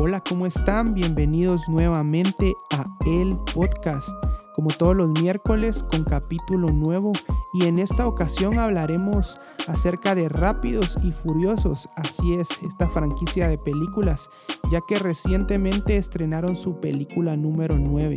Hola, 0.00 0.22
¿cómo 0.22 0.46
están? 0.46 0.94
Bienvenidos 0.94 1.68
nuevamente 1.68 2.54
a 2.70 2.84
El 3.04 3.36
Podcast, 3.52 4.08
como 4.54 4.70
todos 4.70 4.94
los 4.94 5.10
miércoles 5.20 5.82
con 5.82 6.04
capítulo 6.04 6.68
nuevo 6.68 7.10
y 7.52 7.66
en 7.66 7.80
esta 7.80 8.06
ocasión 8.06 8.60
hablaremos 8.60 9.40
acerca 9.66 10.14
de 10.14 10.28
Rápidos 10.28 10.96
y 11.02 11.10
Furiosos, 11.10 11.88
así 11.96 12.34
es, 12.34 12.48
esta 12.62 12.88
franquicia 12.88 13.48
de 13.48 13.58
películas, 13.58 14.30
ya 14.70 14.80
que 14.86 14.96
recientemente 14.96 15.96
estrenaron 15.96 16.56
su 16.56 16.80
película 16.80 17.36
número 17.36 17.78
9. 17.78 18.14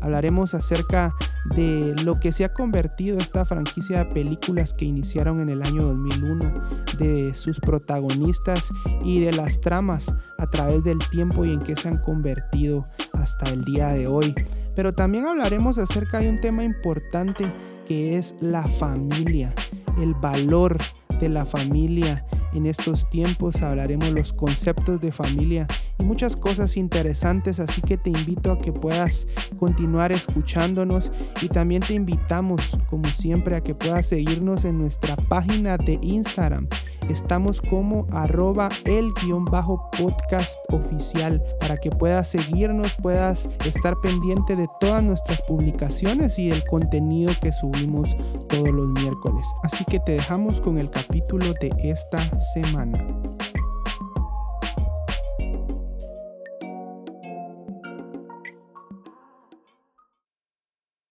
Hablaremos 0.00 0.54
acerca 0.54 1.14
de 1.56 1.94
lo 2.04 2.18
que 2.20 2.32
se 2.32 2.44
ha 2.44 2.52
convertido 2.52 3.18
esta 3.18 3.44
franquicia 3.44 4.04
de 4.04 4.12
películas 4.12 4.74
que 4.74 4.84
iniciaron 4.84 5.40
en 5.40 5.48
el 5.48 5.62
año 5.62 5.82
2001, 5.82 6.52
de 6.98 7.34
sus 7.34 7.60
protagonistas 7.60 8.70
y 9.02 9.20
de 9.20 9.32
las 9.32 9.60
tramas 9.60 10.12
a 10.38 10.50
través 10.50 10.84
del 10.84 10.98
tiempo 11.10 11.44
y 11.44 11.52
en 11.52 11.60
qué 11.60 11.76
se 11.76 11.88
han 11.88 11.98
convertido 12.02 12.84
hasta 13.12 13.50
el 13.50 13.64
día 13.64 13.88
de 13.88 14.06
hoy. 14.06 14.34
Pero 14.76 14.92
también 14.94 15.26
hablaremos 15.26 15.78
acerca 15.78 16.18
de 16.18 16.28
un 16.28 16.40
tema 16.40 16.64
importante 16.64 17.44
que 17.86 18.16
es 18.16 18.34
la 18.40 18.66
familia, 18.66 19.54
el 20.00 20.14
valor 20.14 20.78
de 21.20 21.28
la 21.28 21.44
familia 21.44 22.24
en 22.54 22.66
estos 22.66 23.08
tiempos 23.10 23.62
hablaremos 23.62 24.08
los 24.10 24.32
conceptos 24.32 25.00
de 25.00 25.12
familia 25.12 25.66
y 25.98 26.04
muchas 26.04 26.36
cosas 26.36 26.76
interesantes, 26.76 27.60
así 27.60 27.82
que 27.82 27.96
te 27.96 28.10
invito 28.10 28.52
a 28.52 28.58
que 28.58 28.72
puedas 28.72 29.26
continuar 29.58 30.12
escuchándonos 30.12 31.12
y 31.42 31.48
también 31.48 31.82
te 31.82 31.94
invitamos, 31.94 32.78
como 32.88 33.08
siempre, 33.12 33.56
a 33.56 33.60
que 33.60 33.74
puedas 33.74 34.06
seguirnos 34.06 34.64
en 34.64 34.78
nuestra 34.78 35.16
página 35.16 35.76
de 35.76 35.98
Instagram 36.02 36.68
Estamos 37.10 37.60
como 37.60 38.06
arroba 38.12 38.70
el 38.86 39.12
guion 39.12 39.44
bajo 39.44 39.90
podcast 39.90 40.56
oficial 40.72 41.40
para 41.60 41.76
que 41.76 41.90
puedas 41.90 42.28
seguirnos, 42.28 42.94
puedas 43.02 43.46
estar 43.66 44.00
pendiente 44.00 44.56
de 44.56 44.66
todas 44.80 45.04
nuestras 45.04 45.42
publicaciones 45.42 46.38
y 46.38 46.48
del 46.48 46.64
contenido 46.64 47.32
que 47.42 47.52
subimos 47.52 48.16
todos 48.48 48.70
los 48.70 48.88
miércoles. 48.88 49.46
Así 49.62 49.84
que 49.84 50.00
te 50.00 50.12
dejamos 50.12 50.62
con 50.62 50.78
el 50.78 50.90
capítulo 50.90 51.52
de 51.60 51.70
esta 51.82 52.40
semana. 52.54 52.98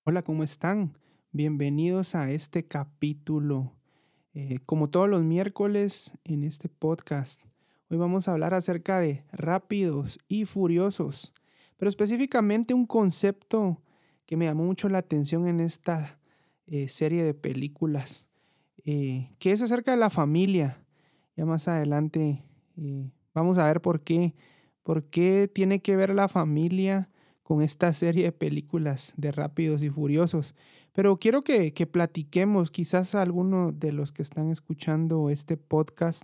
Hola, 0.05 0.23
¿cómo 0.23 0.44
están? 0.44 0.97
Bienvenidos 1.31 2.16
a 2.16 2.31
este 2.31 2.67
capítulo 2.67 3.73
eh, 4.36 4.58
como 4.66 4.89
todos 4.89 5.08
los 5.08 5.22
miércoles 5.22 6.12
en 6.23 6.44
este 6.44 6.67
podcast, 6.67 7.44
hoy 7.92 7.98
vamos 7.98 8.28
a 8.28 8.31
hablar 8.31 8.56
acerca 8.56 9.00
de 9.00 9.23
rápidos 9.31 10.20
y 10.28 10.45
furiosos, 10.45 11.36
pero 11.78 11.88
específicamente 11.88 12.73
un 12.73 12.88
concepto 12.88 13.80
que 14.26 14.36
me 14.36 14.45
llamó 14.45 14.64
mucho 14.64 14.89
la 14.89 14.98
atención 14.98 15.48
en 15.48 15.59
esta 15.59 16.17
eh, 16.66 16.88
serie 16.88 17.23
de 17.23 17.36
películas, 17.36 18.28
eh, 18.86 19.30
que 19.38 19.52
es 19.52 19.61
acerca 19.61 19.92
de 19.92 19.98
la 19.98 20.09
familia. 20.09 20.84
Ya 21.38 21.45
más 21.45 21.67
adelante 21.67 22.44
vamos 23.36 23.59
a 23.59 23.66
ver 23.66 23.81
por 23.81 24.02
qué, 24.02 24.34
por 24.81 25.04
qué 25.04 25.48
tiene 25.54 25.80
que 25.84 25.95
ver 25.95 26.16
la 26.16 26.28
familia 26.28 27.08
con 27.44 27.61
esta 27.61 27.91
serie 27.94 28.23
de 28.23 28.31
películas 28.31 29.13
de 29.17 29.31
Rápidos 29.31 29.83
y 29.83 29.89
Furiosos. 29.89 30.55
Pero 30.94 31.17
quiero 31.17 31.44
que, 31.44 31.72
platiquemos, 31.91 32.72
quizás 32.72 33.16
algunos 33.16 33.80
de 33.80 33.91
los 33.91 34.11
que 34.11 34.22
están 34.22 34.49
escuchando 34.49 35.30
este 35.30 35.58
podcast 35.58 36.23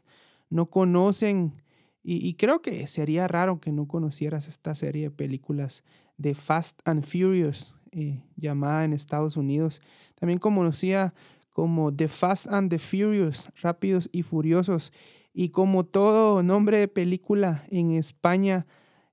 no 0.49 0.67
conocen, 0.67 1.61
y, 2.01 2.33
creo 2.35 2.61
que 2.61 2.87
sería 2.87 3.27
raro 3.27 3.59
que 3.59 3.71
no 3.71 3.87
conocieras 3.87 4.47
esta 4.47 4.73
serie 4.73 5.03
de 5.03 5.11
películas 5.11 5.83
de 6.17 6.33
Fast 6.33 6.79
and 6.85 7.03
Furious, 7.03 7.77
eh, 7.91 8.23
llamada 8.35 8.85
en 8.85 8.93
Estados 8.93 9.37
Unidos, 9.37 9.81
también 10.15 10.39
conocía 10.39 11.13
como 11.51 11.93
The 11.93 12.07
Fast 12.07 12.47
and 12.47 12.69
the 12.69 12.79
Furious, 12.79 13.51
Rápidos 13.61 14.09
y 14.11 14.23
Furiosos, 14.23 14.93
y 15.33 15.49
como 15.49 15.83
todo 15.85 16.41
nombre 16.41 16.77
de 16.77 16.87
película 16.87 17.65
en 17.69 17.91
España 17.91 18.65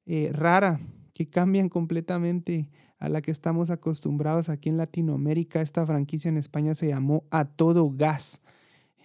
eh, 0.07 0.31
rara, 0.33 0.81
que 1.17 1.27
cambian 1.27 1.71
completamente 1.71 2.69
a 2.99 3.09
la 3.09 3.23
que 3.23 3.31
estamos 3.31 3.71
acostumbrados 3.71 4.51
aquí 4.51 4.69
en 4.69 4.77
Latinoamérica. 4.77 5.63
Esta 5.63 5.87
franquicia 5.87 6.29
en 6.29 6.37
España 6.37 6.75
se 6.75 6.89
llamó 6.89 7.25
A 7.31 7.47
Todo 7.47 7.91
Gas. 7.91 8.43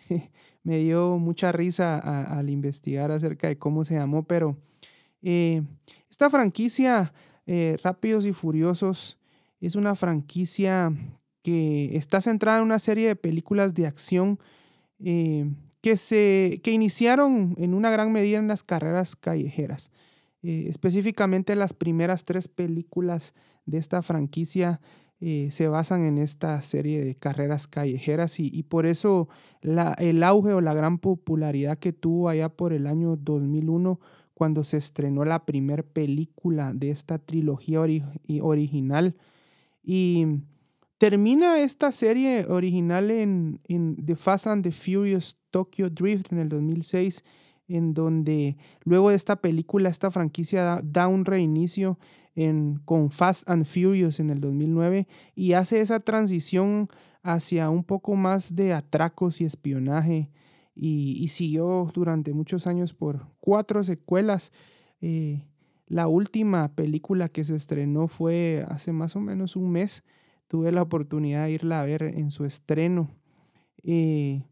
Me 0.64 0.80
dio 0.80 1.18
mucha 1.20 1.54
risa 1.54 1.98
al 1.98 2.50
investigar 2.50 3.12
acerca 3.12 3.48
de 3.48 3.58
cómo 3.58 3.86
se 3.86 3.94
llamó, 3.94 4.24
pero 4.24 4.58
eh, 5.22 5.64
esta 6.10 6.30
franquicia 6.30 7.14
eh, 7.48 7.78
Rápidos 7.82 8.26
y 8.26 8.34
Furiosos 8.34 9.18
es 9.62 9.78
una 9.78 9.96
franquicia 9.96 10.92
que 11.44 11.96
está 11.96 12.20
centrada 12.20 12.58
en 12.58 12.66
una 12.66 12.80
serie 12.80 13.08
de 13.08 13.16
películas 13.16 13.74
de 13.74 13.88
acción 13.88 14.38
eh, 15.00 15.50
que, 15.80 15.96
se, 15.96 16.60
que 16.62 16.72
iniciaron 16.72 17.56
en 17.58 17.74
una 17.74 17.90
gran 17.90 18.12
medida 18.12 18.38
en 18.38 18.50
las 18.50 18.64
carreras 18.64 19.16
callejeras. 19.16 19.92
Eh, 20.44 20.66
específicamente 20.70 21.56
las 21.56 21.74
primeras 21.74 22.24
tres 22.24 22.48
películas 22.48 23.36
de 23.66 23.78
esta 23.78 24.02
franquicia 24.02 24.82
eh, 25.20 25.50
se 25.52 25.68
basan 25.68 26.04
en 26.04 26.18
esta 26.18 26.60
serie 26.64 27.04
de 27.06 27.14
carreras 27.14 27.68
callejeras 27.68 28.40
y, 28.40 28.64
por 28.64 28.88
eso 28.88 29.30
el 29.62 30.24
auge 30.24 30.54
o 30.54 30.62
la 30.62 30.74
gran 30.74 30.98
popularidad 30.98 31.78
que 31.78 31.94
tuvo 31.94 32.28
allá 32.28 32.50
por 32.50 32.74
el 32.74 32.88
año 32.88 33.16
2001 33.18 34.00
cuando 34.34 34.64
se 34.64 34.78
estrenó 34.78 35.24
la 35.24 35.46
primera 35.46 35.84
película 35.84 36.74
de 36.74 36.90
esta 36.90 37.20
trilogía 37.20 37.82
original. 38.42 39.16
Y 39.84 40.26
termina 40.98 41.60
esta 41.60 41.92
serie 41.92 42.48
original 42.48 43.12
en, 43.12 43.60
en 43.68 44.04
The 44.04 44.16
Fast 44.16 44.48
and 44.48 44.64
the 44.64 44.72
Furious 44.72 45.38
Tokyo 45.52 45.92
Drift 45.92 46.32
en 46.32 46.40
el 46.40 46.50
2006 46.50 47.24
en 47.76 47.94
donde 47.94 48.58
luego 48.84 49.10
de 49.10 49.16
esta 49.16 49.38
película, 49.38 49.90
esta 49.90 50.12
franquicia 50.12 50.82
da, 50.84 51.08
un 51.08 51.26
reinicio 51.26 51.98
en, 52.36 52.80
con 52.86 53.12
Fast 53.12 53.50
and 53.50 53.66
Furious 53.66 54.20
en 54.20 54.30
el 54.30 54.40
2009 54.40 55.08
y 55.36 55.54
hace 55.54 55.82
esa 55.82 56.00
transición 56.00 56.90
hacia 57.24 57.70
un 57.70 57.84
poco 57.84 58.16
más 58.16 58.56
de 58.56 58.74
atracos 58.74 59.42
y 59.42 59.46
espionaje 59.46 60.30
y, 60.76 61.28
siguió 61.28 61.92
durante 61.94 62.34
muchos 62.34 62.66
años 62.68 62.94
por 62.94 63.28
cuatro 63.40 63.84
secuelas. 63.84 64.52
Eh, 65.02 65.44
la 65.88 66.08
última 66.08 66.74
película 66.74 67.30
que 67.30 67.44
se 67.44 67.56
estrenó 67.56 68.08
fue 68.08 68.66
hace 68.70 68.92
más 68.92 69.16
o 69.16 69.20
menos 69.20 69.56
un 69.56 69.72
mes. 69.72 70.04
Tuve 70.48 70.72
la 70.72 70.82
oportunidad 70.82 71.46
de 71.46 71.52
irla 71.52 71.82
a 71.82 71.86
ver 71.86 72.04
en 72.04 72.32
su 72.32 72.46
estreno. 72.46 73.10
Eh, 73.84 74.44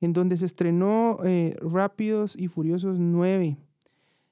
en 0.00 0.12
donde 0.12 0.36
se 0.36 0.46
estrenó 0.46 1.18
eh, 1.24 1.56
Rápidos 1.60 2.36
y 2.38 2.48
Furiosos 2.48 2.98
9. 2.98 3.56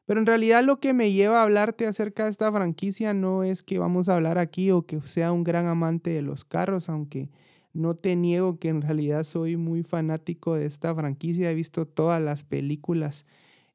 Pero 0.07 0.21
en 0.21 0.27
realidad 0.27 0.63
lo 0.63 0.79
que 0.79 0.95
me 0.95 1.11
lleva 1.11 1.41
a 1.41 1.43
hablarte 1.43 1.87
acerca 1.87 2.25
de 2.25 2.31
esta 2.31 2.51
franquicia 2.53 3.13
no 3.13 3.43
es 3.43 3.65
que 3.65 3.79
vamos 3.79 4.09
a 4.09 4.15
hablar 4.15 4.39
aquí 4.39 4.71
o 4.71 4.87
que 4.87 5.01
sea 5.01 5.33
un 5.33 5.43
gran 5.43 5.67
amante 5.67 6.11
de 6.11 6.23
los 6.23 6.45
carros, 6.45 6.89
aunque 6.89 7.29
no 7.73 7.97
te 7.97 8.15
niego 8.15 8.59
que 8.59 8.69
en 8.69 8.83
realidad 8.83 9.25
soy 9.25 9.57
muy 9.57 9.83
fanático 9.83 10.55
de 10.55 10.67
esta 10.67 10.95
franquicia. 10.95 11.51
He 11.51 11.55
visto 11.55 11.87
todas 11.87 12.23
las 12.23 12.45
películas 12.45 13.27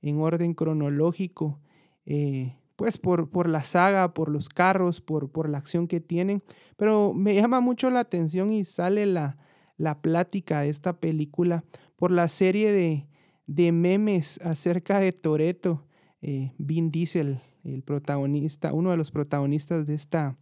en 0.01 0.21
orden 0.21 0.53
cronológico, 0.53 1.59
eh, 2.05 2.55
pues 2.77 2.97
por, 2.97 3.29
por, 3.29 3.49
la 3.49 3.63
saga, 3.65 4.13
por 4.13 4.29
los 4.29 4.47
carros, 4.47 5.01
por, 5.01 5.29
por 5.29 5.49
la 5.49 5.57
acción 5.57 5.87
que 5.87 5.99
tienen. 5.99 6.41
Pero 6.77 7.13
me 7.13 7.35
llama 7.35 7.59
mucho 7.59 7.91
la 7.91 7.99
atención 7.99 8.51
y 8.51 8.63
sale 8.63 9.05
la, 9.05 9.37
la 9.81 9.99
plática 9.99 10.61
de 10.61 10.69
esta 10.69 10.93
película 10.93 11.63
por 11.95 12.11
la 12.11 12.27
serie 12.27 12.71
de, 12.71 13.07
de 13.47 13.71
memes 13.71 14.39
acerca 14.43 14.99
de 14.99 15.11
Toreto, 15.11 15.83
eh, 16.21 16.51
Vin 16.59 16.91
Diesel, 16.91 17.39
el 17.63 17.81
protagonista, 17.81 18.73
uno 18.73 18.91
de 18.91 18.97
los 18.97 19.09
protagonistas 19.09 19.87
de, 19.87 19.95
esta, 19.95 20.37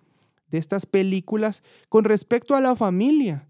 de 0.49 0.57
estas 0.57 0.85
películas, 0.85 1.63
con 1.87 2.03
respecto 2.03 2.53
a 2.53 2.59
la 2.59 2.75
familia. 2.75 3.47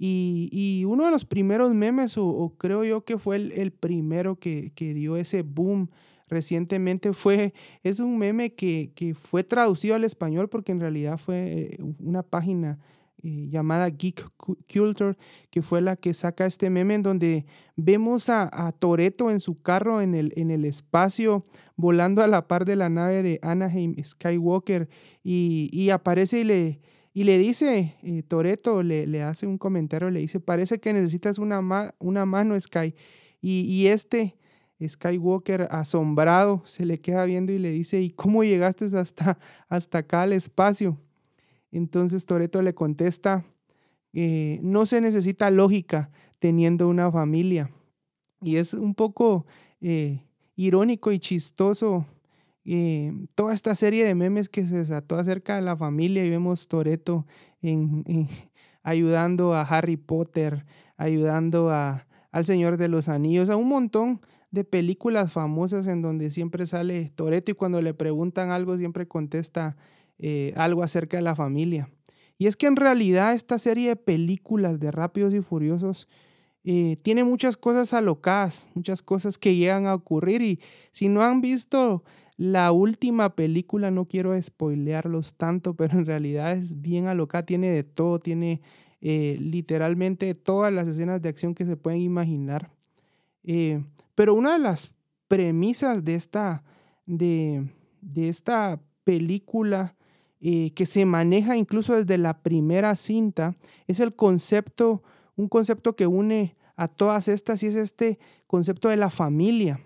Y, 0.00 0.84
uno 0.86 1.04
de 1.04 1.10
los 1.10 1.24
primeros 1.24 1.74
memes, 1.74 2.16
o, 2.16 2.54
creo 2.56 2.84
yo 2.84 3.04
que 3.04 3.18
fue 3.18 3.36
el, 3.36 3.72
primero 3.72 4.36
que, 4.36 4.72
que, 4.74 4.94
dio 4.94 5.16
ese 5.16 5.42
boom 5.42 5.90
recientemente, 6.28 7.12
fue, 7.12 7.52
es 7.82 7.98
un 7.98 8.16
meme 8.16 8.54
que, 8.54 8.92
que, 8.94 9.14
fue 9.14 9.44
traducido 9.44 9.96
al 9.96 10.04
español 10.04 10.48
porque 10.48 10.72
en 10.72 10.80
realidad 10.80 11.18
fue 11.18 11.52
eh, 11.52 11.78
una 11.98 12.22
página 12.22 12.78
eh, 13.22 13.48
llamada 13.50 13.88
Geek 13.88 14.30
Culture, 14.36 15.16
que 15.50 15.60
fue 15.62 15.80
la 15.80 15.96
que 15.96 16.14
saca 16.14 16.46
este 16.46 16.70
meme 16.70 16.94
en 16.94 17.02
donde 17.02 17.46
vemos 17.74 18.28
a, 18.28 18.48
a 18.52 18.70
Toreto 18.72 19.30
en 19.30 19.40
su 19.40 19.60
carro 19.60 20.00
en 20.00 20.14
el, 20.14 20.32
en 20.36 20.50
el 20.50 20.64
espacio, 20.64 21.44
volando 21.74 22.22
a 22.22 22.28
la 22.28 22.46
par 22.46 22.64
de 22.64 22.76
la 22.76 22.88
nave 22.88 23.22
de 23.22 23.38
Anaheim 23.42 23.96
Skywalker, 24.02 24.88
y, 25.24 25.90
aparece 25.90 26.40
y 26.40 26.44
le, 26.44 26.80
y 27.12 27.24
le 27.24 27.38
dice, 27.38 27.96
eh, 28.02 28.22
Toreto 28.22 28.82
le, 28.82 29.06
le, 29.06 29.22
hace 29.22 29.46
un 29.46 29.58
comentario, 29.58 30.10
le 30.10 30.20
dice, 30.20 30.38
parece 30.38 30.78
que 30.78 30.92
necesitas 30.92 31.38
una, 31.38 31.92
una 31.98 32.24
mano, 32.24 32.60
Sky. 32.60 32.94
Y, 33.40 33.60
y 33.62 33.88
este 33.88 34.36
Skywalker, 34.86 35.68
asombrado, 35.70 36.62
se 36.66 36.86
le 36.86 37.00
queda 37.00 37.24
viendo 37.24 37.52
y 37.52 37.58
le 37.58 37.70
dice, 37.70 38.00
¿y 38.00 38.10
cómo 38.10 38.44
llegaste 38.44 38.84
hasta, 38.96 39.38
hasta 39.68 39.98
acá 39.98 40.22
al 40.22 40.32
espacio? 40.32 40.98
Entonces 41.72 42.24
Toreto 42.24 42.62
le 42.62 42.74
contesta, 42.74 43.44
eh, 44.12 44.58
no 44.62 44.86
se 44.86 45.00
necesita 45.00 45.50
lógica 45.50 46.10
teniendo 46.38 46.88
una 46.88 47.10
familia. 47.10 47.70
Y 48.40 48.56
es 48.56 48.74
un 48.74 48.94
poco 48.94 49.46
eh, 49.80 50.22
irónico 50.56 51.12
y 51.12 51.18
chistoso 51.18 52.06
eh, 52.70 53.12
toda 53.34 53.54
esta 53.54 53.74
serie 53.74 54.04
de 54.04 54.14
memes 54.14 54.50
que 54.50 54.66
se 54.66 54.76
desató 54.76 55.16
acerca 55.16 55.56
de 55.56 55.62
la 55.62 55.74
familia 55.74 56.22
y 56.24 56.28
vemos 56.28 56.68
Toreto 56.68 57.24
ayudando 58.82 59.54
a 59.54 59.62
Harry 59.62 59.96
Potter, 59.96 60.66
ayudando 60.98 61.70
a, 61.70 62.06
al 62.30 62.44
Señor 62.44 62.76
de 62.76 62.88
los 62.88 63.08
Anillos, 63.08 63.48
a 63.48 63.56
un 63.56 63.68
montón 63.68 64.20
de 64.50 64.64
películas 64.64 65.32
famosas 65.32 65.86
en 65.86 66.02
donde 66.02 66.30
siempre 66.30 66.66
sale 66.66 67.10
Toreto 67.14 67.52
y 67.52 67.54
cuando 67.54 67.80
le 67.80 67.94
preguntan 67.94 68.50
algo 68.50 68.76
siempre 68.76 69.08
contesta 69.08 69.76
eh, 70.20 70.52
algo 70.56 70.82
acerca 70.82 71.16
de 71.16 71.22
la 71.22 71.36
familia. 71.36 71.88
Y 72.38 72.46
es 72.46 72.56
que 72.56 72.66
en 72.66 72.76
realidad 72.76 73.34
esta 73.34 73.58
serie 73.58 73.90
de 73.90 73.96
películas 73.96 74.80
de 74.80 74.90
Rápidos 74.90 75.32
y 75.32 75.40
Furiosos 75.40 76.08
eh, 76.64 76.96
tiene 77.02 77.22
muchas 77.22 77.56
cosas 77.56 77.92
alocadas, 77.92 78.70
muchas 78.74 79.00
cosas 79.00 79.38
que 79.38 79.54
llegan 79.54 79.86
a 79.86 79.94
ocurrir 79.94 80.42
y 80.42 80.60
si 80.90 81.08
no 81.08 81.22
han 81.22 81.40
visto 81.40 82.02
la 82.36 82.72
última 82.72 83.36
película, 83.36 83.92
no 83.92 84.06
quiero 84.06 84.40
spoilearlos 84.40 85.34
tanto, 85.34 85.74
pero 85.76 85.98
en 85.98 86.06
realidad 86.06 86.52
es 86.52 86.80
bien 86.80 87.06
alocada, 87.06 87.46
tiene 87.46 87.70
de 87.70 87.84
todo, 87.84 88.18
tiene 88.18 88.60
eh, 89.00 89.36
literalmente 89.40 90.34
todas 90.34 90.72
las 90.72 90.88
escenas 90.88 91.22
de 91.22 91.28
acción 91.28 91.54
que 91.54 91.64
se 91.64 91.76
pueden 91.76 92.00
imaginar. 92.00 92.70
pero 94.14 94.34
una 94.34 94.54
de 94.54 94.58
las 94.58 94.92
premisas 95.28 96.04
de 96.04 96.14
esta, 96.16 96.64
de, 97.06 97.68
de 98.00 98.28
esta 98.28 98.80
película 99.04 99.94
eh, 100.40 100.70
que 100.70 100.86
se 100.86 101.04
maneja 101.04 101.56
incluso 101.56 101.96
desde 101.96 102.16
la 102.16 102.42
primera 102.42 102.94
cinta, 102.94 103.56
es 103.88 103.98
el 103.98 104.14
concepto, 104.14 105.02
un 105.34 105.48
concepto 105.48 105.96
que 105.96 106.06
une 106.06 106.56
a 106.76 106.86
todas 106.86 107.26
estas 107.26 107.64
y 107.64 107.66
es 107.66 107.74
este 107.74 108.20
concepto 108.46 108.88
de 108.88 108.96
la 108.96 109.10
familia. 109.10 109.80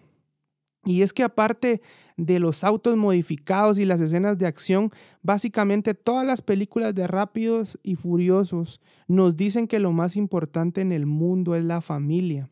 Y 0.85 1.01
es 1.01 1.15
que 1.15 1.23
aparte 1.23 1.81
de 2.19 2.39
los 2.39 2.65
autos 2.65 2.99
modificados 2.99 3.79
y 3.79 3.87
las 3.87 4.01
escenas 4.03 4.37
de 4.37 4.47
acción, 4.47 4.91
básicamente 5.23 5.95
todas 5.95 6.27
las 6.27 6.43
películas 6.43 6.95
de 6.95 7.07
Rápidos 7.07 7.79
y 7.83 7.95
Furiosos 7.95 8.81
nos 9.09 9.37
dicen 9.37 9.67
que 9.67 9.79
lo 9.79 9.93
más 9.93 10.17
importante 10.17 10.83
en 10.83 10.93
el 10.93 11.07
mundo 11.07 11.55
es 11.55 11.65
la 11.65 11.81
familia. 11.81 12.51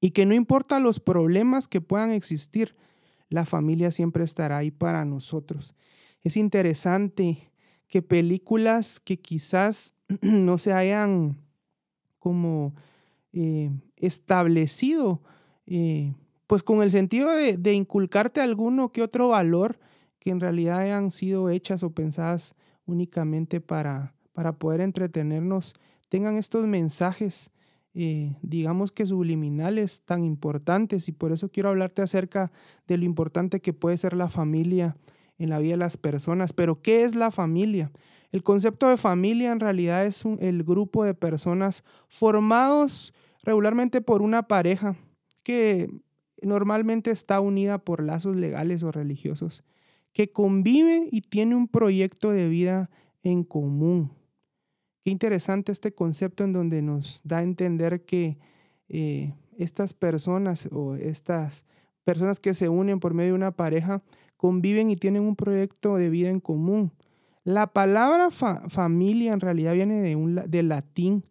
Y 0.00 0.12
que 0.12 0.24
no 0.24 0.34
importa 0.34 0.78
los 0.78 1.00
problemas 1.00 1.66
que 1.66 1.80
puedan 1.80 2.12
existir, 2.12 2.76
la 3.28 3.44
familia 3.44 3.90
siempre 3.90 4.22
estará 4.22 4.58
ahí 4.58 4.70
para 4.70 5.04
nosotros 5.04 5.74
es 6.24 6.36
interesante 6.36 7.50
que 7.88 8.02
películas 8.02 9.00
que 9.00 9.18
quizás 9.18 9.94
no 10.22 10.58
se 10.58 10.72
hayan 10.72 11.38
como 12.18 12.74
eh, 13.32 13.70
establecido, 13.96 15.22
eh, 15.66 16.14
pues 16.46 16.62
con 16.62 16.82
el 16.82 16.90
sentido 16.90 17.30
de, 17.30 17.72
inculcarte 17.72 18.40
alguno 18.40 18.90
que 18.90 19.02
otro 19.02 19.28
valor 19.28 19.78
que 20.18 20.30
en 20.30 20.40
realidad 20.40 20.80
hayan 20.80 21.10
sido 21.10 21.50
hechas 21.50 21.82
o 21.82 21.90
pensadas 21.90 22.54
únicamente 22.86 23.60
para, 23.60 24.14
para 24.32 24.52
poder 24.52 24.80
entretenernos, 24.80 25.74
tengan 26.08 26.36
estos 26.36 26.66
mensajes, 26.66 27.50
eh, 27.94 28.34
digamos 28.42 28.92
que 28.92 29.06
subliminales 29.06 30.00
tan 30.02 30.24
importantes. 30.24 31.08
Y 31.08 31.12
por 31.12 31.32
eso 31.32 31.50
quiero 31.50 31.68
hablarte 31.68 32.02
acerca 32.02 32.50
de 32.86 32.96
lo 32.96 33.04
importante 33.04 33.60
que 33.60 33.74
puede 33.74 33.98
ser 33.98 34.14
la 34.14 34.28
familia 34.28 34.96
en 35.38 35.50
la 35.50 35.58
vida 35.58 35.72
de 35.72 35.78
las 35.78 35.96
personas. 35.96 36.52
Pero, 36.52 36.82
¿qué 36.82 37.04
es 37.04 37.14
la 37.14 37.30
familia? 37.30 37.90
El 38.30 38.42
concepto 38.42 38.88
de 38.88 38.96
familia 38.96 39.52
en 39.52 39.60
realidad 39.60 40.04
es 40.04 40.24
el 40.24 40.62
grupo 40.62 41.04
de 41.04 41.14
personas 41.14 41.84
formados 42.08 43.14
regularmente 43.42 44.00
por 44.00 44.20
una 44.20 44.42
pareja 44.42 44.96
que 45.42 45.90
normalmente 46.42 47.10
está 47.10 47.40
unida 47.40 47.78
por 47.78 48.02
lazos 48.02 48.36
legales 48.36 48.82
o 48.82 48.92
religiosos, 48.92 49.64
que 50.12 50.30
convive 50.30 51.08
y 51.10 51.22
tiene 51.22 51.54
un 51.56 51.68
proyecto 51.68 52.30
de 52.30 52.48
vida 52.48 52.90
en 53.22 53.44
común. 53.44 54.12
Qué 55.04 55.10
interesante 55.10 55.72
este 55.72 55.92
concepto 55.92 56.44
en 56.44 56.52
donde 56.52 56.82
nos 56.82 57.20
da 57.24 57.38
a 57.38 57.42
entender 57.42 58.04
que 58.04 58.38
eh, 58.88 59.32
estas 59.56 59.92
personas 59.92 60.68
o 60.70 60.96
estas 60.96 61.64
personas 62.04 62.40
que 62.40 62.54
se 62.54 62.68
unen 62.68 63.00
por 63.00 63.14
medio 63.14 63.30
de 63.30 63.36
una 63.36 63.52
pareja 63.52 64.02
conviven 64.38 64.88
y 64.88 64.96
tienen 64.96 65.24
un 65.24 65.36
proyecto 65.36 65.96
de 65.96 66.08
vida 66.08 66.30
en 66.30 66.40
común. 66.40 66.92
La 67.44 67.66
palabra 67.66 68.30
familia 68.30 69.32
en 69.32 69.40
realidad 69.40 69.74
viene 69.74 70.00
de 70.00 70.16
un, 70.16 70.36
del 70.46 70.68
latín 70.68 71.24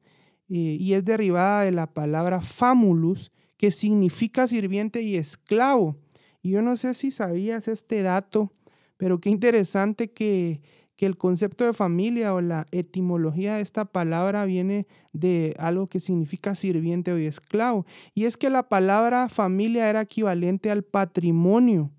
eh, 0.50 0.78
y 0.80 0.94
es 0.94 1.04
derivada 1.04 1.64
de 1.64 1.72
la 1.72 1.88
palabra 1.88 2.42
famulus, 2.42 3.32
que 3.56 3.72
significa 3.72 4.46
sirviente 4.46 5.02
y 5.02 5.16
esclavo. 5.16 5.96
Y 6.44 6.52
yo 6.52 6.62
no 6.62 6.76
sé 6.76 6.94
si 6.94 7.12
sabías 7.12 7.68
este 7.68 8.02
dato, 8.04 8.52
pero 8.98 9.20
qué 9.20 9.30
interesante 9.30 10.12
que, 10.12 10.62
que 10.98 11.06
el 11.06 11.18
concepto 11.18 11.66
de 11.66 11.74
familia 11.74 12.34
o 12.34 12.42
la 12.42 12.68
etimología 12.72 13.56
de 13.56 13.62
esta 13.62 13.86
palabra 13.86 14.46
viene 14.46 14.86
de 15.14 15.56
algo 15.60 15.88
que 15.88 16.00
significa 16.00 16.56
sirviente 16.56 17.14
o 17.14 17.18
esclavo. 17.18 17.86
Y 18.14 18.26
es 18.26 18.36
que 18.36 18.50
la 18.50 18.68
palabra 18.68 19.30
familia 19.30 19.90
era 19.90 20.02
equivalente 20.02 20.72
al 20.72 20.84
patrimonio 20.84 21.92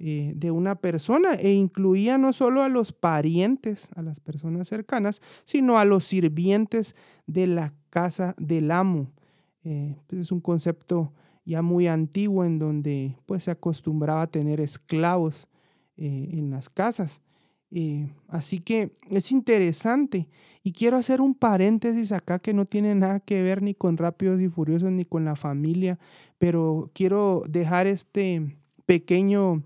eh, 0.00 0.32
de 0.36 0.52
una 0.52 0.76
persona 0.76 1.34
e 1.34 1.54
incluía 1.54 2.18
no 2.18 2.32
solo 2.32 2.62
a 2.62 2.68
los 2.68 2.92
parientes, 2.92 3.90
a 3.96 4.02
las 4.02 4.20
personas 4.20 4.68
cercanas, 4.68 5.20
sino 5.44 5.76
a 5.76 5.84
los 5.84 6.04
sirvientes 6.04 6.94
de 7.26 7.48
la 7.48 7.74
casa 7.90 8.36
del 8.38 8.70
amo. 8.70 9.10
Eh, 9.64 9.96
pues 10.06 10.20
es 10.20 10.30
un 10.30 10.40
concepto 10.40 11.12
ya 11.44 11.62
muy 11.62 11.88
antiguo 11.88 12.44
en 12.44 12.60
donde 12.60 13.16
pues 13.26 13.42
se 13.42 13.50
acostumbraba 13.50 14.22
a 14.22 14.26
tener 14.28 14.60
esclavos 14.60 15.48
eh, 15.96 16.28
en 16.30 16.50
las 16.50 16.68
casas. 16.68 17.20
así 18.28 18.60
que 18.60 18.92
es 19.10 19.32
interesante 19.32 20.28
y 20.62 20.72
quiero 20.72 20.96
hacer 20.96 21.20
un 21.20 21.34
paréntesis 21.34 22.12
acá 22.12 22.38
que 22.38 22.54
no 22.54 22.66
tiene 22.66 22.94
nada 22.94 23.18
que 23.18 23.42
ver 23.42 23.62
ni 23.62 23.74
con 23.74 23.96
Rápidos 23.96 24.40
y 24.40 24.48
Furiosos 24.48 24.92
ni 24.92 25.04
con 25.04 25.24
la 25.24 25.34
familia, 25.34 25.98
pero 26.38 26.88
quiero 26.94 27.42
dejar 27.48 27.88
este 27.88 28.56
pequeño 28.86 29.64